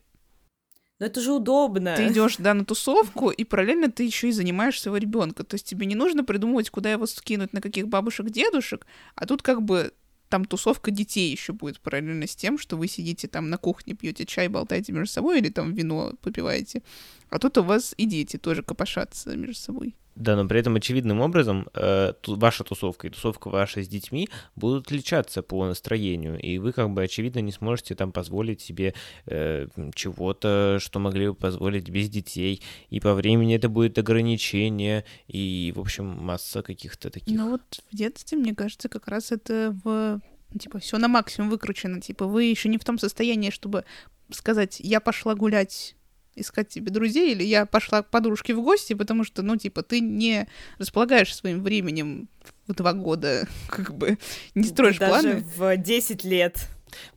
Но 1.01 1.07
это 1.07 1.21
же 1.21 1.33
удобно. 1.33 1.97
Ты 1.97 2.07
идешь, 2.07 2.37
да, 2.37 2.55
на 2.55 2.65
тусовку, 2.65 3.31
и 3.31 3.43
параллельно 3.43 3.91
ты 3.91 4.05
еще 4.05 4.29
и 4.29 4.33
занимаешь 4.33 4.81
своего 4.81 4.99
ребенка. 4.99 5.43
То 5.43 5.55
есть 5.57 5.67
тебе 5.67 5.87
не 5.87 5.97
нужно 5.97 6.23
придумывать, 6.23 6.71
куда 6.71 6.93
его 6.93 7.07
скинуть, 7.07 7.53
на 7.53 7.61
каких 7.61 7.89
бабушек, 7.89 8.31
дедушек, 8.31 8.87
а 9.17 9.27
тут 9.27 9.43
как 9.43 9.63
бы 9.63 9.93
там 10.29 10.45
тусовка 10.45 10.91
детей 10.91 11.31
еще 11.31 11.53
будет 11.53 11.81
параллельно 11.81 12.27
с 12.27 12.35
тем, 12.35 12.59
что 12.59 12.77
вы 12.77 12.89
сидите 12.89 13.29
там 13.29 13.51
на 13.51 13.59
кухне, 13.59 13.95
пьете 13.95 14.27
чай, 14.27 14.49
болтаете 14.49 14.93
между 14.93 15.13
собой 15.13 15.39
или 15.39 15.49
там 15.49 15.73
вино 15.75 16.15
попиваете. 16.23 16.83
А 17.31 17.39
тут 17.39 17.59
у 17.59 17.63
вас 17.63 17.95
и 17.97 18.07
дети 18.07 18.37
тоже 18.37 18.63
копошатся 18.63 19.37
между 19.37 19.55
собой. 19.55 19.97
Да, 20.17 20.37
но 20.37 20.47
при 20.47 20.61
этом 20.61 20.77
очевидным 20.77 21.21
образом 21.21 21.69
э, 21.75 22.13
ваша 22.27 22.63
тусовка 22.63 23.09
и 23.09 23.11
тусовка 23.11 23.49
ваша 23.49 23.83
с 23.83 23.89
детьми 23.89 24.29
будут 24.55 24.87
отличаться 24.87 25.43
по 25.43 25.67
настроению, 25.67 26.39
и 26.39 26.59
вы 26.59 26.73
как 26.73 26.91
бы 26.91 27.03
очевидно 27.03 27.41
не 27.41 27.51
сможете 27.51 27.95
там 27.95 28.13
позволить 28.13 28.61
себе 28.61 28.95
э, 29.27 29.67
чего-то, 29.95 30.79
что 30.81 31.01
могли 31.01 31.29
бы 31.29 31.35
позволить 31.35 31.89
без 31.89 32.09
детей, 32.09 32.63
и 32.91 33.01
по 33.01 33.15
времени 33.15 33.57
это 33.57 33.69
будет 33.69 33.99
ограничение, 33.99 35.05
и, 35.27 35.73
в 35.75 35.81
общем, 35.81 36.07
масса 36.07 36.63
каких-то 36.63 37.11
таких. 37.11 37.37
Ну 37.37 37.51
вот 37.51 37.63
в 37.91 37.97
детстве, 37.97 38.39
мне 38.39 38.55
кажется, 38.55 38.89
как 38.89 39.09
раз 39.09 39.33
это 39.33 39.77
в 39.83 40.21
типа 40.59 40.79
все 40.79 40.99
на 40.99 41.09
максимум 41.09 41.51
выкручено, 41.51 42.01
типа 42.01 42.27
вы 42.27 42.45
еще 42.45 42.69
не 42.69 42.79
в 42.79 42.85
том 42.85 42.99
состоянии, 42.99 43.51
чтобы 43.51 43.85
сказать, 44.31 44.79
я 44.81 45.01
пошла 45.01 45.35
гулять 45.35 45.97
искать 46.37 46.73
себе 46.73 46.91
друзей, 46.91 47.33
или 47.33 47.43
я 47.43 47.67
пошла 47.67 48.03
к 48.03 48.11
подружке 48.11 48.55
в 48.55 48.63
гости, 48.63 48.95
потому 48.95 49.25
что, 49.25 49.43
ну, 49.43 49.57
типа, 49.57 49.83
ты 49.83 50.01
не 50.01 50.47
располагаешь 50.79 51.35
своим 51.35 51.63
временем 51.63 52.29
в 52.67 52.75
два 52.75 52.93
года, 52.93 53.47
как 53.69 53.95
бы, 53.97 54.19
не 54.55 54.65
строишь 54.65 54.99
Даже 54.99 55.11
планы. 55.11 55.45
в 55.57 55.77
10 55.77 56.25
лет. 56.25 56.69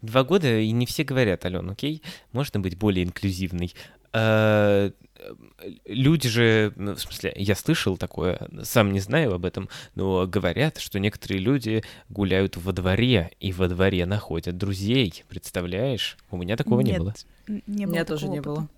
Два 0.01 0.23
года, 0.23 0.59
и 0.59 0.71
не 0.71 0.85
все 0.85 1.03
говорят, 1.03 1.45
Ален, 1.45 1.69
окей? 1.69 2.01
Можно 2.31 2.59
быть 2.59 2.77
более 2.77 3.05
инклюзивной. 3.05 3.73
А, 4.13 4.91
люди 5.85 6.29
же, 6.29 6.73
ну, 6.75 6.95
в 6.95 6.99
смысле, 6.99 7.33
я 7.35 7.55
слышал 7.55 7.97
такое, 7.97 8.47
сам 8.63 8.91
не 8.91 8.99
знаю 8.99 9.33
об 9.33 9.45
этом, 9.45 9.69
но 9.95 10.25
говорят, 10.25 10.79
что 10.79 10.99
некоторые 10.99 11.39
люди 11.39 11.83
гуляют 12.09 12.57
во 12.57 12.71
дворе 12.71 13.31
и 13.39 13.51
во 13.51 13.67
дворе 13.67 14.05
находят 14.05 14.57
друзей. 14.57 15.23
Представляешь? 15.27 16.17
У 16.31 16.37
меня 16.37 16.55
такого 16.57 16.81
Нет, 16.81 16.93
не 16.93 16.99
было. 16.99 17.13
Не 17.47 17.85
У 17.85 17.89
было 17.89 17.93
меня 17.93 18.05
тоже 18.05 18.21
такого 18.21 18.33
не 18.33 18.39
опыта. 18.39 18.49
было. 18.61 18.69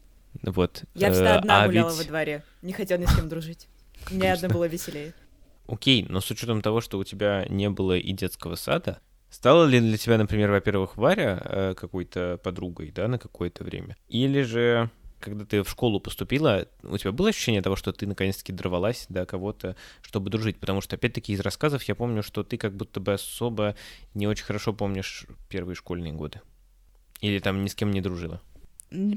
Вот. 0.44 0.84
Я 0.94 1.12
всегда 1.12 1.36
э, 1.36 1.38
одна 1.40 1.64
а 1.64 1.68
гуляла 1.68 1.90
ведь- 1.90 1.98
во 1.98 2.04
дворе. 2.06 2.44
Не 2.62 2.74
хотела 2.74 3.00
ни 3.00 3.06
с 3.06 3.16
кем 3.16 3.30
дружить. 3.30 3.68
Мне 4.12 4.34
одна 4.34 4.50
было 4.50 4.66
веселее. 4.66 5.14
Окей, 5.68 6.06
но 6.10 6.20
с 6.20 6.32
учетом 6.32 6.62
того, 6.62 6.82
что 6.82 6.98
у 6.98 7.04
тебя 7.04 7.46
не 7.48 7.70
было 7.70 7.98
и 7.98 8.12
детского 8.12 8.56
сада, 8.56 9.00
стала 9.30 9.66
ли 9.66 9.80
для 9.80 9.98
тебя, 9.98 10.18
например, 10.18 10.50
во-первых, 10.50 10.98
Варя 10.98 11.40
э, 11.44 11.74
какой-то 11.76 12.40
подругой, 12.44 12.92
да, 12.92 13.08
на 13.08 13.20
какое-то 13.20 13.64
время? 13.64 13.96
Или 14.08 14.42
же, 14.42 14.90
когда 15.20 15.46
ты 15.46 15.62
в 15.62 15.70
школу 15.70 16.00
поступила, 16.00 16.66
у 16.82 16.98
тебя 16.98 17.12
было 17.12 17.30
ощущение 17.30 17.62
того, 17.62 17.76
что 17.76 17.94
ты 17.94 18.08
наконец-таки 18.08 18.52
дорвалась 18.52 19.06
до 19.10 19.28
кого-то, 19.28 19.76
чтобы 20.02 20.32
дружить? 20.32 20.60
Потому 20.60 20.82
что, 20.82 20.96
опять-таки, 20.96 21.34
из 21.34 21.40
рассказов 21.40 21.84
я 21.84 21.94
помню, 21.94 22.24
что 22.24 22.44
ты 22.44 22.58
как 22.58 22.76
будто 22.76 23.00
бы 23.00 23.14
особо 23.14 23.76
не 24.16 24.26
очень 24.26 24.46
хорошо 24.46 24.74
помнишь 24.74 25.28
первые 25.50 25.76
школьные 25.76 26.14
годы. 26.14 26.42
Или 27.22 27.38
там 27.38 27.64
ни 27.64 27.68
с 27.68 27.76
кем 27.76 27.92
не 27.92 28.02
дружила. 28.02 28.42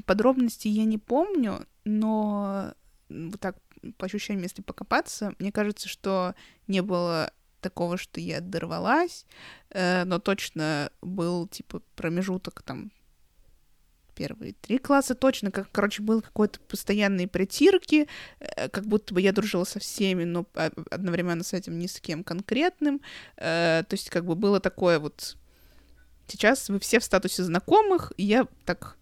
Подробностей 0.05 0.71
я 0.71 0.85
не 0.85 0.97
помню, 0.97 1.65
но 1.83 2.73
вот 3.09 3.39
так 3.39 3.57
по 3.97 4.05
ощущениям, 4.05 4.43
если 4.43 4.61
покопаться, 4.61 5.33
мне 5.39 5.51
кажется, 5.51 5.89
что 5.89 6.35
не 6.67 6.81
было 6.81 7.31
такого, 7.59 7.97
что 7.97 8.19
я 8.19 8.41
дорвалась, 8.41 9.25
э, 9.69 10.03
но 10.03 10.19
точно 10.19 10.91
был, 11.01 11.47
типа, 11.47 11.81
промежуток 11.95 12.61
там 12.61 12.91
первые 14.15 14.53
три 14.53 14.77
класса 14.77 15.15
точно, 15.15 15.51
как, 15.51 15.71
короче, 15.71 16.03
был 16.03 16.21
какой-то 16.21 16.59
постоянные 16.59 17.27
притирки, 17.27 18.07
э, 18.39 18.69
как 18.69 18.85
будто 18.85 19.13
бы 19.13 19.21
я 19.21 19.31
дружила 19.31 19.63
со 19.63 19.79
всеми, 19.79 20.23
но 20.23 20.45
а, 20.53 20.71
одновременно 20.91 21.43
с 21.43 21.53
этим 21.53 21.79
ни 21.79 21.87
с 21.87 21.99
кем 21.99 22.23
конкретным. 22.23 23.01
Э, 23.37 23.83
то 23.87 23.93
есть, 23.93 24.09
как 24.09 24.25
бы 24.25 24.35
было 24.35 24.59
такое 24.59 24.99
вот... 24.99 25.37
Сейчас 26.27 26.69
вы 26.69 26.79
все 26.79 26.99
в 26.99 27.03
статусе 27.03 27.43
знакомых, 27.43 28.13
и 28.17 28.23
я 28.23 28.47
так 28.65 28.97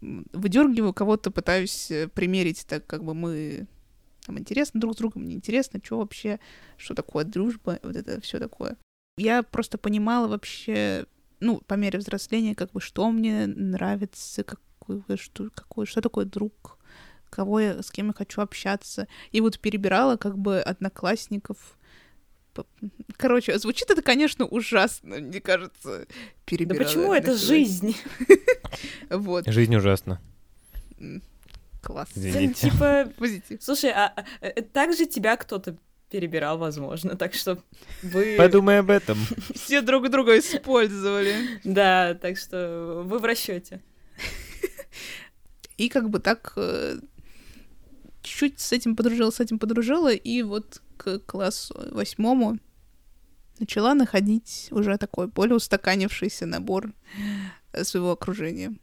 выдергиваю 0.00 0.92
кого-то, 0.92 1.30
пытаюсь 1.30 1.90
э, 1.90 2.08
примерить, 2.08 2.66
так 2.66 2.86
как 2.86 3.04
бы 3.04 3.14
мы 3.14 3.66
там 4.26 4.38
интересно 4.38 4.80
друг 4.80 4.94
с 4.94 4.96
другом, 4.96 5.26
не 5.26 5.34
интересно, 5.34 5.80
что 5.82 5.98
вообще, 5.98 6.38
что 6.76 6.94
такое 6.94 7.24
дружба, 7.24 7.78
вот 7.82 7.96
это 7.96 8.20
все 8.20 8.38
такое. 8.38 8.76
Я 9.16 9.42
просто 9.42 9.78
понимала 9.78 10.28
вообще, 10.28 11.06
ну, 11.40 11.60
по 11.66 11.74
мере 11.74 11.98
взросления, 11.98 12.54
как 12.54 12.72
бы, 12.72 12.80
что 12.80 13.10
мне 13.10 13.46
нравится, 13.46 14.44
какой, 14.44 15.02
что, 15.16 15.50
какой, 15.54 15.86
что 15.86 16.00
такое 16.00 16.24
друг, 16.24 16.78
кого 17.28 17.60
я, 17.60 17.82
с 17.82 17.90
кем 17.90 18.08
я 18.08 18.12
хочу 18.12 18.40
общаться. 18.40 19.08
И 19.32 19.40
вот 19.40 19.58
перебирала, 19.58 20.16
как 20.16 20.38
бы, 20.38 20.60
одноклассников. 20.60 21.78
П- 22.64 22.88
Короче, 23.16 23.58
звучит 23.58 23.90
это, 23.90 24.02
конечно, 24.02 24.46
ужасно, 24.46 25.16
мне 25.18 25.40
кажется, 25.40 26.06
Да 26.46 26.74
почему 26.74 27.12
это 27.12 27.36
жизнь? 27.36 27.96
Вот, 29.10 29.46
Жизнь 29.46 29.74
ужасна. 29.76 30.20
класс. 31.82 32.08
Извините. 32.14 32.70
Типа, 32.70 33.10
Позитив. 33.18 33.62
слушай, 33.62 33.90
а 33.90 34.12
а, 34.16 34.24
э, 34.46 34.62
так 34.62 34.94
же 34.96 35.06
тебя 35.06 35.36
кто-то 35.36 35.76
перебирал, 36.10 36.58
возможно, 36.58 37.16
так 37.16 37.34
что 37.34 37.62
вы... 38.02 38.36
Подумай 38.36 38.78
об 38.80 38.90
этом. 38.90 39.18
Все 39.54 39.80
друг 39.80 40.08
друга 40.10 40.38
использовали. 40.38 41.34
Да, 41.64 42.14
так 42.14 42.36
что 42.38 43.02
вы 43.04 43.18
в 43.18 43.24
расчете. 43.24 43.80
И 45.76 45.88
как 45.88 46.10
бы 46.10 46.18
так 46.20 46.52
э, 46.56 46.98
чуть-чуть 48.22 48.60
с 48.60 48.72
этим 48.72 48.96
подружила, 48.96 49.30
с 49.30 49.40
этим 49.40 49.58
подружила, 49.58 50.12
и 50.12 50.42
вот 50.42 50.82
к 50.96 51.18
классу 51.20 51.74
восьмому 51.92 52.58
начала 53.58 53.94
находить 53.94 54.68
уже 54.70 54.96
такой 54.98 55.26
более 55.28 55.56
устаканившийся 55.56 56.46
набор 56.46 56.92
э, 57.72 57.84
своего 57.84 58.12
окружения. 58.12 58.74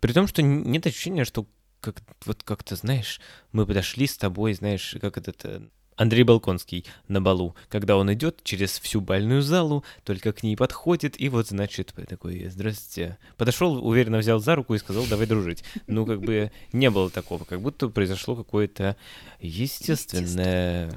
При 0.00 0.12
том, 0.12 0.26
что 0.26 0.42
нет 0.42 0.86
ощущения, 0.86 1.24
что 1.24 1.46
как, 1.80 2.02
вот 2.24 2.42
как-то, 2.42 2.76
знаешь, 2.76 3.20
мы 3.52 3.66
подошли 3.66 4.06
с 4.06 4.16
тобой, 4.16 4.54
знаешь, 4.54 4.96
как 5.00 5.18
этот 5.18 5.44
э, 5.44 5.62
Андрей 5.96 6.22
Балконский 6.24 6.84
на 7.08 7.20
балу, 7.20 7.54
когда 7.68 7.96
он 7.96 8.12
идет 8.12 8.40
через 8.44 8.78
всю 8.78 9.00
бальную 9.00 9.42
залу, 9.42 9.84
только 10.04 10.32
к 10.32 10.42
ней 10.42 10.56
подходит, 10.56 11.20
и 11.20 11.28
вот, 11.28 11.48
значит, 11.48 11.94
такой, 12.08 12.48
здравствуйте. 12.48 13.18
Подошел, 13.36 13.84
уверенно 13.86 14.18
взял 14.18 14.40
за 14.40 14.56
руку 14.56 14.74
и 14.74 14.78
сказал, 14.78 15.04
давай 15.06 15.26
дружить. 15.26 15.64
Ну, 15.86 16.06
как 16.06 16.20
бы 16.20 16.50
не 16.72 16.90
было 16.90 17.10
такого, 17.10 17.44
как 17.44 17.60
будто 17.60 17.88
произошло 17.88 18.36
какое-то 18.36 18.96
естественное 19.40 20.90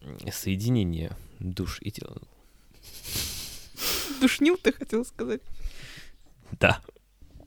э, 0.00 0.30
соединение 0.32 1.12
душ 1.38 1.78
и 1.80 1.90
тела. 1.90 2.20
Душнил, 4.20 4.56
ты 4.56 4.72
хотел 4.72 5.04
сказать? 5.04 5.40
Да. 6.60 6.80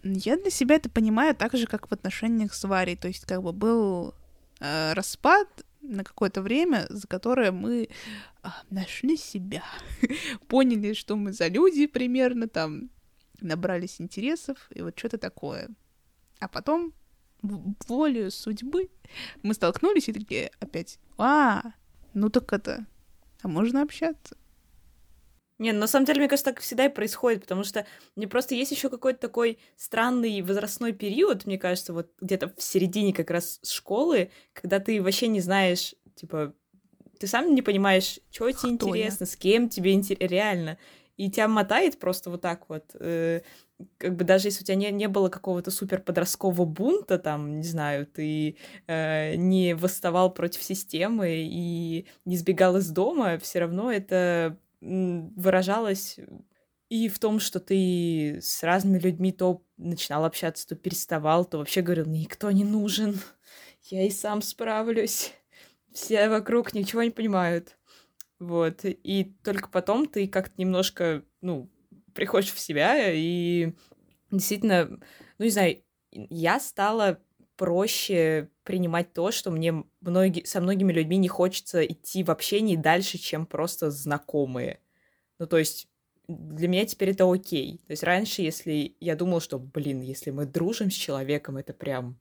Я 0.04 0.38
для 0.38 0.52
себя 0.52 0.76
это 0.76 0.90
понимаю 0.90 1.36
так 1.36 1.54
же, 1.54 1.68
как 1.68 1.90
в 1.90 1.92
отношениях 1.92 2.54
с 2.54 2.64
Варей. 2.64 2.96
То 2.96 3.08
есть, 3.08 3.26
как 3.26 3.44
бы 3.44 3.52
был 3.52 4.14
э, 4.60 4.94
распад, 4.94 5.48
на 5.82 6.04
какое-то 6.04 6.42
время, 6.42 6.86
за 6.90 7.08
которое 7.08 7.52
мы 7.52 7.90
а, 8.42 8.54
нашли 8.70 9.18
себя, 9.18 9.64
поняли, 10.48 10.94
что 10.94 11.16
мы 11.16 11.34
за 11.34 11.48
люди 11.48 11.88
примерно, 11.88 12.48
там 12.48 12.90
набрались 13.42 14.02
интересов 14.02 14.70
и 14.72 14.82
вот 14.82 14.98
что-то 14.98 15.18
такое. 15.18 15.70
А 16.40 16.48
потом 16.48 16.94
волю 17.42 18.32
судьбы 18.32 18.90
мы 19.44 19.54
столкнулись 19.54 20.10
и 20.10 20.14
такие 20.14 20.52
опять, 20.60 21.00
а, 21.18 21.74
ну 22.14 22.30
так 22.30 22.52
это, 22.54 22.86
а 23.42 23.48
можно 23.48 23.82
общаться. 23.82 24.38
Не, 25.60 25.74
ну, 25.74 25.80
на 25.80 25.88
самом 25.88 26.06
деле, 26.06 26.20
мне 26.22 26.30
кажется, 26.30 26.52
так 26.52 26.62
всегда 26.62 26.86
и 26.86 26.90
происходит, 26.90 27.42
потому 27.42 27.66
что 27.66 27.86
мне 28.16 28.28
просто 28.28 28.56
есть 28.56 28.72
еще 28.72 28.90
какой-то 28.90 29.20
такой 29.20 29.60
странный 29.76 30.42
возрастной 30.42 30.94
период, 30.94 31.46
мне 31.46 31.60
кажется, 31.60 31.94
вот 31.94 32.10
где-то 32.22 32.54
в 32.58 32.64
середине 32.64 33.14
как 33.14 33.30
раз 33.30 33.60
школы, 33.64 34.32
когда 34.54 34.80
ты 34.80 35.02
вообще 35.02 35.28
не 35.28 35.42
знаешь, 35.42 35.96
типа, 36.16 36.54
ты 37.20 37.28
сам 37.28 37.54
не 37.54 37.62
понимаешь, 37.62 38.20
что 38.32 38.50
тебе 38.52 38.72
интересно, 38.72 39.26
я? 39.26 39.28
с 39.28 39.36
кем 39.36 39.68
тебе 39.68 39.92
интересно, 39.92 40.26
реально. 40.34 40.78
И 41.18 41.30
тебя 41.30 41.50
мотает 41.50 42.00
просто 42.00 42.30
вот 42.30 42.40
так 42.40 42.70
вот. 42.70 42.92
Э, 42.94 43.42
как 43.98 44.16
бы 44.16 44.24
даже 44.24 44.48
если 44.48 44.64
у 44.64 44.66
тебя 44.66 44.76
не, 44.76 44.90
не 44.92 45.10
было 45.10 45.28
какого-то 45.28 45.72
супер 45.72 46.02
подросткового 46.02 46.64
бунта, 46.64 47.20
там, 47.20 47.58
не 47.60 47.68
знаю, 47.68 48.06
ты 48.08 48.56
э, 48.88 49.36
не 49.36 49.74
восставал 49.74 50.34
против 50.34 50.64
системы 50.64 51.30
и 51.30 52.06
не 52.24 52.38
сбегал 52.38 52.78
из 52.78 52.90
дома, 52.90 53.38
все 53.40 53.60
равно 53.60 53.92
это 53.92 54.58
выражалось 54.82 56.20
и 56.90 57.08
в 57.08 57.20
том, 57.20 57.40
что 57.40 57.60
ты 57.60 58.40
с 58.42 58.64
разными 58.64 58.98
людьми 59.00 59.32
то 59.32 59.64
начинал 59.78 60.26
общаться, 60.26 60.68
то 60.68 60.76
переставал, 60.76 61.46
то 61.46 61.60
вообще 61.60 61.82
говорил, 61.82 62.06
никто 62.06 62.50
не 62.52 62.64
нужен, 62.64 63.20
я 63.84 64.06
и 64.06 64.10
сам 64.10 64.42
справлюсь. 64.42 65.34
Все 65.94 66.30
вокруг 66.30 66.74
ничего 66.74 67.04
не 67.04 67.12
понимают. 67.12 67.78
Вот. 68.40 68.82
И 68.84 69.36
только 69.44 69.70
потом 69.70 70.08
ты 70.08 70.28
как-то 70.28 70.54
немножко, 70.58 71.24
ну, 71.42 71.70
приходишь 72.14 72.54
в 72.54 72.60
себя 72.60 73.12
и 73.14 73.74
действительно, 74.32 74.88
ну, 75.38 75.46
не 75.46 75.52
знаю, 75.52 75.84
я 76.12 76.60
стала 76.60 77.22
проще 77.56 78.50
принимать 78.70 79.14
то, 79.14 79.32
что 79.32 79.50
мне 79.50 79.84
многие, 80.00 80.46
со 80.46 80.62
многими 80.62 80.94
людьми 80.94 81.18
не 81.18 81.28
хочется 81.28 81.84
идти 81.84 82.24
в 82.24 82.30
общении 82.30 82.76
дальше, 82.76 83.18
чем 83.18 83.48
просто 83.48 83.90
знакомые. 83.90 84.80
Ну, 85.40 85.48
то 85.48 85.58
есть 85.58 85.88
для 86.28 86.68
меня 86.68 86.86
теперь 86.86 87.10
это 87.10 87.28
окей. 87.28 87.82
То 87.88 87.94
есть 87.94 88.04
раньше, 88.04 88.44
если 88.44 88.96
я 89.00 89.16
думала, 89.16 89.42
что, 89.42 89.58
блин, 89.58 90.02
если 90.02 90.30
мы 90.30 90.46
дружим 90.46 90.92
с 90.92 90.94
человеком, 90.94 91.58
это 91.58 91.74
прям 91.74 92.20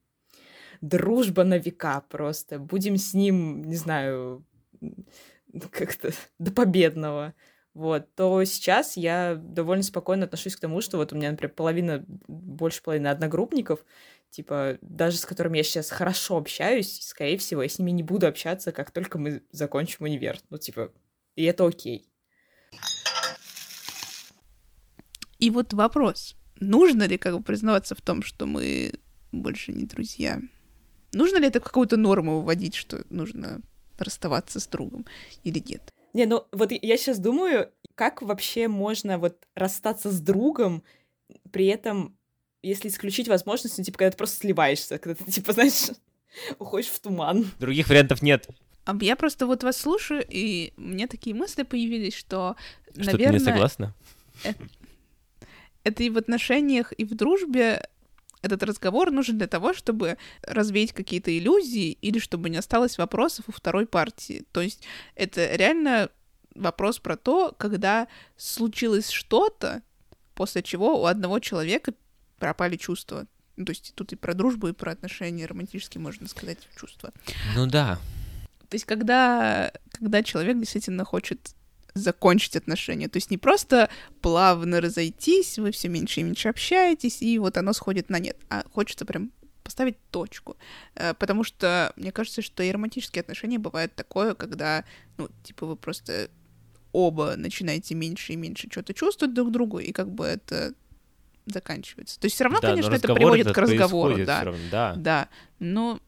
дружба 0.80 1.44
на 1.44 1.58
века 1.58 2.02
просто. 2.08 2.58
Будем 2.58 2.96
с 2.96 3.12
ним, 3.12 3.64
не 3.64 3.76
знаю, 3.76 4.42
как-то 5.70 6.12
до 6.38 6.50
победного. 6.50 7.34
Вот, 7.74 8.14
то 8.14 8.42
сейчас 8.44 8.96
я 8.96 9.34
довольно 9.36 9.82
спокойно 9.82 10.24
отношусь 10.24 10.56
к 10.56 10.60
тому, 10.60 10.80
что 10.80 10.96
вот 10.96 11.12
у 11.12 11.16
меня, 11.16 11.30
например, 11.30 11.54
половина, 11.54 12.06
больше 12.26 12.82
половины 12.82 13.08
одногруппников, 13.08 13.84
типа, 14.30 14.78
даже 14.80 15.16
с 15.16 15.26
которыми 15.26 15.58
я 15.58 15.64
сейчас 15.64 15.90
хорошо 15.90 16.36
общаюсь, 16.36 17.00
скорее 17.02 17.38
всего, 17.38 17.62
я 17.62 17.68
с 17.68 17.78
ними 17.78 17.90
не 17.90 18.02
буду 18.02 18.26
общаться, 18.26 18.72
как 18.72 18.90
только 18.90 19.18
мы 19.18 19.42
закончим 19.50 20.04
универ. 20.04 20.38
Ну, 20.50 20.58
типа, 20.58 20.92
и 21.34 21.44
это 21.44 21.66
окей. 21.66 22.08
И 25.38 25.50
вот 25.50 25.72
вопрос. 25.72 26.36
Нужно 26.60 27.04
ли 27.04 27.16
как 27.16 27.36
бы 27.36 27.42
признаваться 27.42 27.94
в 27.94 28.02
том, 28.02 28.22
что 28.22 28.46
мы 28.46 28.94
больше 29.30 29.72
не 29.72 29.84
друзья? 29.84 30.40
Нужно 31.12 31.38
ли 31.38 31.46
это 31.46 31.60
какую-то 31.60 31.96
норму 31.96 32.40
вводить, 32.40 32.74
что 32.74 33.04
нужно 33.08 33.60
расставаться 33.98 34.60
с 34.60 34.66
другом 34.66 35.06
или 35.44 35.60
нет? 35.60 35.94
Не, 36.12 36.26
ну 36.26 36.46
вот 36.52 36.72
я 36.72 36.96
сейчас 36.96 37.18
думаю, 37.18 37.70
как 37.94 38.22
вообще 38.22 38.66
можно 38.66 39.18
вот 39.18 39.46
расстаться 39.54 40.10
с 40.10 40.20
другом, 40.20 40.82
при 41.52 41.66
этом 41.66 42.17
если 42.62 42.88
исключить 42.88 43.28
возможность, 43.28 43.78
ну, 43.78 43.84
типа, 43.84 43.98
когда 43.98 44.10
ты 44.10 44.16
просто 44.16 44.40
сливаешься, 44.40 44.98
когда 44.98 45.22
ты, 45.22 45.30
типа, 45.30 45.52
знаешь, 45.52 45.90
уходишь 46.58 46.88
в 46.88 47.00
туман. 47.00 47.50
Других 47.58 47.88
вариантов 47.88 48.22
нет. 48.22 48.48
А 48.84 48.96
я 49.00 49.16
просто 49.16 49.46
вот 49.46 49.62
вас 49.62 49.76
слушаю, 49.76 50.24
и 50.28 50.72
мне 50.76 51.06
такие 51.06 51.36
мысли 51.36 51.62
появились, 51.62 52.14
что, 52.14 52.56
что 52.92 53.12
наверное... 53.12 53.38
ты 53.38 53.44
не 53.44 53.44
согласна? 53.44 53.94
Это, 54.44 54.64
это 55.84 56.02
и 56.02 56.10
в 56.10 56.16
отношениях, 56.16 56.92
и 56.96 57.04
в 57.04 57.14
дружбе 57.14 57.86
этот 58.40 58.62
разговор 58.62 59.10
нужен 59.10 59.36
для 59.36 59.46
того, 59.46 59.74
чтобы 59.74 60.16
развеять 60.42 60.92
какие-то 60.92 61.36
иллюзии 61.36 61.98
или 62.00 62.18
чтобы 62.18 62.50
не 62.50 62.56
осталось 62.56 62.98
вопросов 62.98 63.46
у 63.48 63.52
второй 63.52 63.86
партии. 63.86 64.44
То 64.52 64.62
есть 64.62 64.84
это 65.14 65.54
реально 65.54 66.08
вопрос 66.54 66.98
про 66.98 67.16
то, 67.16 67.54
когда 67.58 68.08
случилось 68.36 69.10
что-то, 69.10 69.82
после 70.34 70.62
чего 70.62 71.02
у 71.02 71.06
одного 71.06 71.40
человека 71.40 71.92
пропали 72.38 72.76
чувства. 72.76 73.26
Ну, 73.56 73.64
то 73.64 73.70
есть 73.70 73.92
тут 73.94 74.12
и 74.12 74.16
про 74.16 74.34
дружбу, 74.34 74.68
и 74.68 74.72
про 74.72 74.92
отношения 74.92 75.46
романтические, 75.46 76.00
можно 76.00 76.28
сказать, 76.28 76.58
чувства. 76.76 77.12
Ну 77.56 77.66
да. 77.66 77.98
То 78.68 78.74
есть 78.74 78.84
когда, 78.84 79.72
когда 79.92 80.22
человек 80.22 80.58
действительно 80.58 81.04
хочет 81.04 81.54
закончить 81.94 82.56
отношения. 82.56 83.08
То 83.08 83.16
есть 83.16 83.30
не 83.30 83.38
просто 83.38 83.90
плавно 84.20 84.80
разойтись, 84.80 85.58
вы 85.58 85.72
все 85.72 85.88
меньше 85.88 86.20
и 86.20 86.22
меньше 86.22 86.48
общаетесь, 86.48 87.22
и 87.22 87.38
вот 87.38 87.56
оно 87.56 87.72
сходит 87.72 88.08
на 88.08 88.18
нет, 88.18 88.36
а 88.48 88.64
хочется 88.72 89.04
прям 89.04 89.32
поставить 89.62 89.98
точку. 90.10 90.56
Э, 90.94 91.14
потому 91.14 91.44
что 91.44 91.92
мне 91.96 92.12
кажется, 92.12 92.40
что 92.40 92.62
и 92.62 92.70
романтические 92.70 93.20
отношения 93.20 93.58
бывают 93.58 93.94
такое, 93.94 94.34
когда, 94.34 94.84
ну, 95.16 95.28
типа, 95.42 95.66
вы 95.66 95.76
просто 95.76 96.30
оба 96.92 97.34
начинаете 97.36 97.94
меньше 97.94 98.32
и 98.32 98.36
меньше 98.36 98.68
что-то 98.70 98.94
чувствовать 98.94 99.34
друг 99.34 99.50
другу, 99.50 99.78
и 99.78 99.92
как 99.92 100.10
бы 100.10 100.24
это 100.24 100.72
заканчивается. 101.52 102.18
То 102.20 102.26
есть 102.26 102.34
все 102.34 102.44
равно, 102.44 102.60
да, 102.60 102.70
конечно, 102.70 102.94
это 102.94 103.14
приводит 103.14 103.52
к 103.52 103.58
разговору, 103.58 104.24
да. 104.24 104.44
Равно, 104.44 104.60
да. 104.70 104.94
Да. 104.96 105.28
Но, 105.58 106.00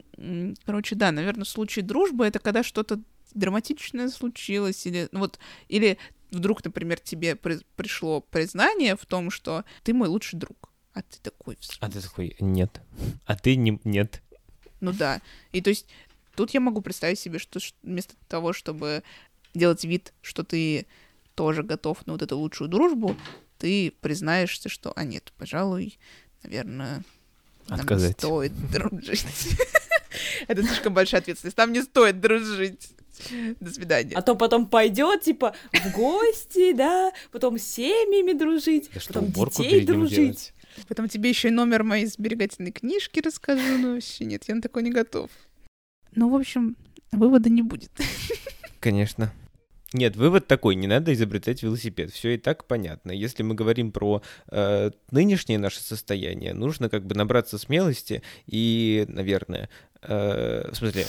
короче, 0.65 0.95
да, 0.95 1.11
наверное, 1.11 1.45
в 1.45 1.49
случае 1.49 1.83
дружбы 1.83 2.25
это 2.25 2.39
когда 2.39 2.63
что-то 2.63 2.99
драматичное 3.33 4.09
случилось, 4.09 4.85
или 4.85 5.07
ну 5.11 5.19
вот, 5.19 5.39
или 5.67 5.97
вдруг, 6.31 6.63
например, 6.63 6.99
тебе 6.99 7.35
при 7.35 7.59
пришло 7.75 8.21
признание 8.21 8.95
в 8.95 9.05
том, 9.05 9.29
что 9.29 9.63
ты 9.83 9.93
мой 9.93 10.07
лучший 10.07 10.39
друг, 10.39 10.69
а 10.93 11.01
ты 11.01 11.19
такой... 11.21 11.57
А 11.79 11.89
ты 11.89 12.01
такой, 12.01 12.35
нет. 12.39 12.81
А 13.25 13.35
ты 13.35 13.55
не... 13.55 13.79
нет. 13.83 14.21
Ну 14.79 14.91
да. 14.91 15.21
И 15.51 15.61
то 15.61 15.69
есть 15.69 15.87
тут 16.35 16.51
я 16.51 16.59
могу 16.59 16.81
представить 16.81 17.19
себе, 17.19 17.39
что 17.39 17.59
вместо 17.83 18.15
того, 18.27 18.53
чтобы 18.53 19.03
делать 19.53 19.83
вид, 19.83 20.13
что 20.21 20.43
ты 20.43 20.85
тоже 21.35 21.63
готов 21.63 22.05
на 22.07 22.13
вот 22.13 22.21
эту 22.21 22.37
лучшую 22.37 22.69
дружбу, 22.69 23.15
ты 23.61 23.93
признаешься, 24.01 24.69
что, 24.69 24.91
а 24.95 25.03
нет, 25.03 25.31
пожалуй, 25.37 25.99
наверное, 26.41 27.03
Отказать. 27.67 28.13
стоит 28.13 28.53
дружить. 28.71 29.55
Это 30.47 30.63
слишком 30.63 30.95
большая 30.95 31.21
ответственность. 31.21 31.57
Нам 31.57 31.71
не 31.71 31.83
стоит 31.83 32.19
дружить. 32.19 32.89
До 33.59 33.71
свидания. 33.71 34.15
А 34.15 34.23
то 34.23 34.33
потом 34.33 34.67
пойдет, 34.67 35.21
типа, 35.21 35.53
в 35.73 35.91
гости, 35.91 36.73
да, 36.73 37.11
потом 37.31 37.59
с 37.59 37.63
семьями 37.63 38.33
дружить, 38.33 38.89
да 38.91 38.99
потом 39.07 39.31
детей 39.31 39.85
дружить. 39.85 40.15
Делать? 40.17 40.53
Потом 40.87 41.07
тебе 41.07 41.29
еще 41.29 41.49
и 41.49 41.51
номер 41.51 41.83
моей 41.83 42.07
сберегательной 42.07 42.71
книжки 42.71 43.19
расскажу, 43.19 43.77
но 43.77 43.93
вообще 43.93 44.25
нет, 44.25 44.45
я 44.47 44.55
на 44.55 44.61
такой 44.63 44.81
не 44.81 44.89
готов. 44.89 45.29
Ну, 46.15 46.29
в 46.29 46.35
общем, 46.35 46.75
вывода 47.11 47.51
не 47.51 47.61
будет. 47.61 47.91
Конечно. 48.79 49.31
Нет, 49.93 50.15
вывод 50.15 50.47
такой, 50.47 50.75
не 50.75 50.87
надо 50.87 51.11
изобретать 51.11 51.63
велосипед, 51.63 52.11
все 52.11 52.35
и 52.35 52.37
так 52.37 52.65
понятно. 52.65 53.11
Если 53.11 53.43
мы 53.43 53.55
говорим 53.55 53.91
про 53.91 54.21
э, 54.49 54.91
нынешнее 55.11 55.59
наше 55.59 55.81
состояние, 55.81 56.53
нужно 56.53 56.89
как 56.89 57.05
бы 57.05 57.13
набраться 57.13 57.57
смелости 57.57 58.23
и, 58.45 59.03
наверное, 59.09 59.69
э, 60.01 60.69
в 60.71 60.75
смысле, 60.75 61.05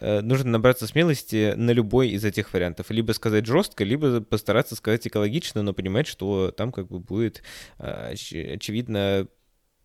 э, 0.00 0.20
нужно 0.20 0.50
набраться 0.50 0.86
смелости 0.86 1.54
на 1.56 1.70
любой 1.70 2.10
из 2.10 2.22
этих 2.26 2.52
вариантов. 2.52 2.90
Либо 2.90 3.12
сказать 3.12 3.46
жестко, 3.46 3.82
либо 3.82 4.20
постараться 4.20 4.76
сказать 4.76 5.06
экологично, 5.06 5.62
но 5.62 5.72
понимать, 5.72 6.06
что 6.06 6.50
там 6.50 6.70
как 6.70 6.88
бы 6.88 6.98
будет, 6.98 7.42
э, 7.78 8.12
очевидно, 8.12 9.26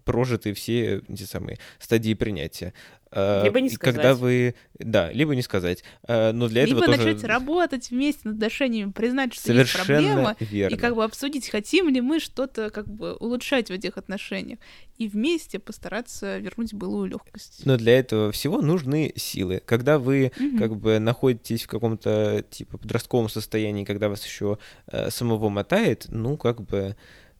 прожиты 0.07 0.53
все 0.53 1.03
эти 1.07 1.23
самые 1.23 1.59
стадии 1.79 2.13
принятия. 2.13 2.73
Э, 3.11 3.43
либо 3.43 3.61
не 3.61 3.69
сказать. 3.69 3.95
Когда 3.95 4.15
вы... 4.15 4.55
Да, 4.79 5.11
либо 5.11 5.35
не 5.35 5.41
сказать. 5.41 5.83
Э, 6.07 6.31
но 6.31 6.47
для 6.47 6.65
либо 6.65 6.81
этого 6.81 6.95
тоже... 6.95 7.07
начать 7.07 7.23
работать 7.23 7.89
вместе 7.89 8.21
над 8.25 8.35
отношениями, 8.35 8.91
признать, 8.91 9.33
что 9.33 9.43
Совершенно 9.43 9.97
есть 9.97 10.05
проблема, 10.13 10.35
верно. 10.39 10.75
и 10.75 10.77
как 10.77 10.95
бы 10.95 11.03
обсудить, 11.03 11.49
хотим 11.49 11.89
ли 11.89 12.01
мы 12.01 12.19
что-то 12.19 12.69
как 12.69 12.87
бы 12.87 13.15
улучшать 13.15 13.69
в 13.69 13.71
этих 13.71 13.97
отношениях, 13.97 14.59
и 14.97 15.07
вместе 15.07 15.59
постараться 15.59 16.37
вернуть 16.37 16.73
былую 16.73 17.09
легкость. 17.09 17.61
Но 17.65 17.77
для 17.77 17.99
этого 17.99 18.31
всего 18.31 18.61
нужны 18.61 19.13
силы. 19.15 19.61
Когда 19.65 19.99
вы 19.99 20.31
угу. 20.39 20.57
как 20.57 20.75
бы 20.75 20.99
находитесь 20.99 21.63
в 21.63 21.67
каком-то 21.67 22.43
типа 22.49 22.77
подростковом 22.77 23.29
состоянии, 23.29 23.85
когда 23.85 24.09
вас 24.09 24.25
еще 24.25 24.57
э, 24.87 25.09
самого 25.11 25.49
мотает, 25.49 26.07
ну 26.09 26.37
как 26.37 26.61
бы 26.61 26.95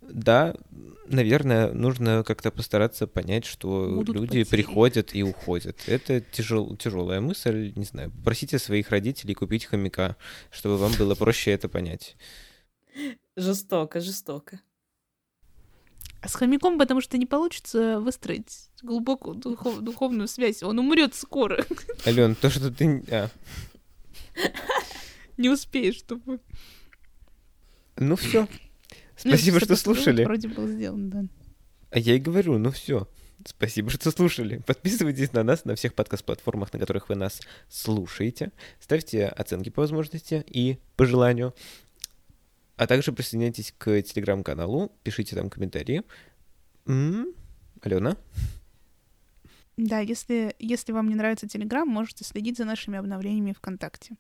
да, 0.09 0.55
наверное, 1.07 1.71
нужно 1.73 2.23
как-то 2.23 2.51
постараться 2.51 3.07
понять, 3.07 3.45
что 3.45 3.87
Будут 3.89 4.15
люди 4.15 4.27
потери. 4.27 4.43
приходят 4.45 5.15
и 5.15 5.23
уходят. 5.23 5.79
Это 5.87 6.21
тяжел, 6.21 6.75
тяжелая 6.75 7.21
мысль, 7.21 7.73
не 7.75 7.85
знаю. 7.85 8.11
Просите 8.23 8.59
своих 8.59 8.89
родителей 8.89 9.33
купить 9.33 9.65
хомяка, 9.65 10.15
чтобы 10.51 10.77
вам 10.77 10.91
было 10.97 11.15
проще 11.15 11.51
это 11.51 11.69
понять. 11.69 12.15
Жестоко, 13.35 13.99
жестоко. 13.99 14.59
А 16.21 16.27
с 16.29 16.33
хомяком, 16.33 16.79
потому 16.79 16.99
что 17.01 17.17
не 17.17 17.27
получится 17.27 17.99
выстроить 17.99 18.69
глубокую 18.81 19.35
духов- 19.35 19.81
духовную 19.81 20.27
связь. 20.27 20.63
Он 20.63 20.79
умрет 20.79 21.13
скоро. 21.13 21.63
Ален, 22.07 22.33
то, 22.35 22.49
что 22.49 22.71
ты... 22.71 23.03
а, 23.11 23.29
Не 25.37 25.49
успеешь, 25.49 25.95
чтобы... 25.97 26.39
ну 27.97 28.15
все. 28.15 28.47
Спасибо, 29.17 29.59
что 29.59 29.75
слушали. 29.75 30.23
Вроде 30.23 30.47
был 30.47 30.67
сделан, 30.67 31.09
да. 31.09 31.23
А 31.89 31.99
я 31.99 32.15
и 32.15 32.19
говорю, 32.19 32.57
ну 32.57 32.71
все. 32.71 33.07
Спасибо, 33.45 33.89
что 33.89 34.11
слушали. 34.11 34.57
Подписывайтесь 34.65 35.31
на 35.33 35.43
нас 35.43 35.65
на 35.65 35.75
всех 35.75 35.93
подкаст-платформах, 35.93 36.73
на 36.73 36.79
которых 36.79 37.09
вы 37.09 37.15
нас 37.15 37.41
слушаете. 37.69 38.51
Ставьте 38.79 39.25
оценки 39.27 39.69
по 39.69 39.81
возможности 39.81 40.43
и 40.47 40.79
по 40.95 41.05
желанию. 41.05 41.53
А 42.75 42.87
также 42.87 43.11
присоединяйтесь 43.11 43.73
к 43.77 44.01
телеграм-каналу, 44.01 44.91
пишите 45.03 45.35
там 45.35 45.49
комментарии. 45.49 46.03
М, 46.85 47.33
Алена? 47.81 48.17
Да, 49.77 49.99
если, 49.99 50.55
если 50.59 50.91
вам 50.91 51.07
не 51.07 51.15
нравится 51.15 51.47
Телеграм, 51.47 51.87
можете 51.87 52.23
следить 52.23 52.57
за 52.57 52.65
нашими 52.65 52.97
обновлениями 52.97 53.53
ВКонтакте. 53.53 54.15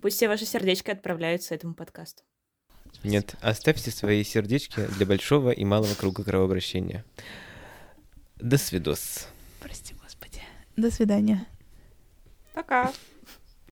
Пусть 0.00 0.16
все 0.16 0.28
ваши 0.28 0.46
сердечки 0.46 0.90
отправляются 0.90 1.54
этому 1.54 1.74
подкасту. 1.74 2.24
Нет, 3.02 3.34
оставьте 3.40 3.90
свои 3.90 4.24
сердечки 4.24 4.86
для 4.96 5.06
большого 5.06 5.50
и 5.50 5.64
малого 5.64 5.94
круга 5.94 6.24
кровообращения. 6.24 7.04
До 8.36 8.58
свидос. 8.58 9.28
Прости, 9.60 9.94
господи. 10.02 10.42
До 10.76 10.90
свидания. 10.90 11.46
Пока. 12.54 12.92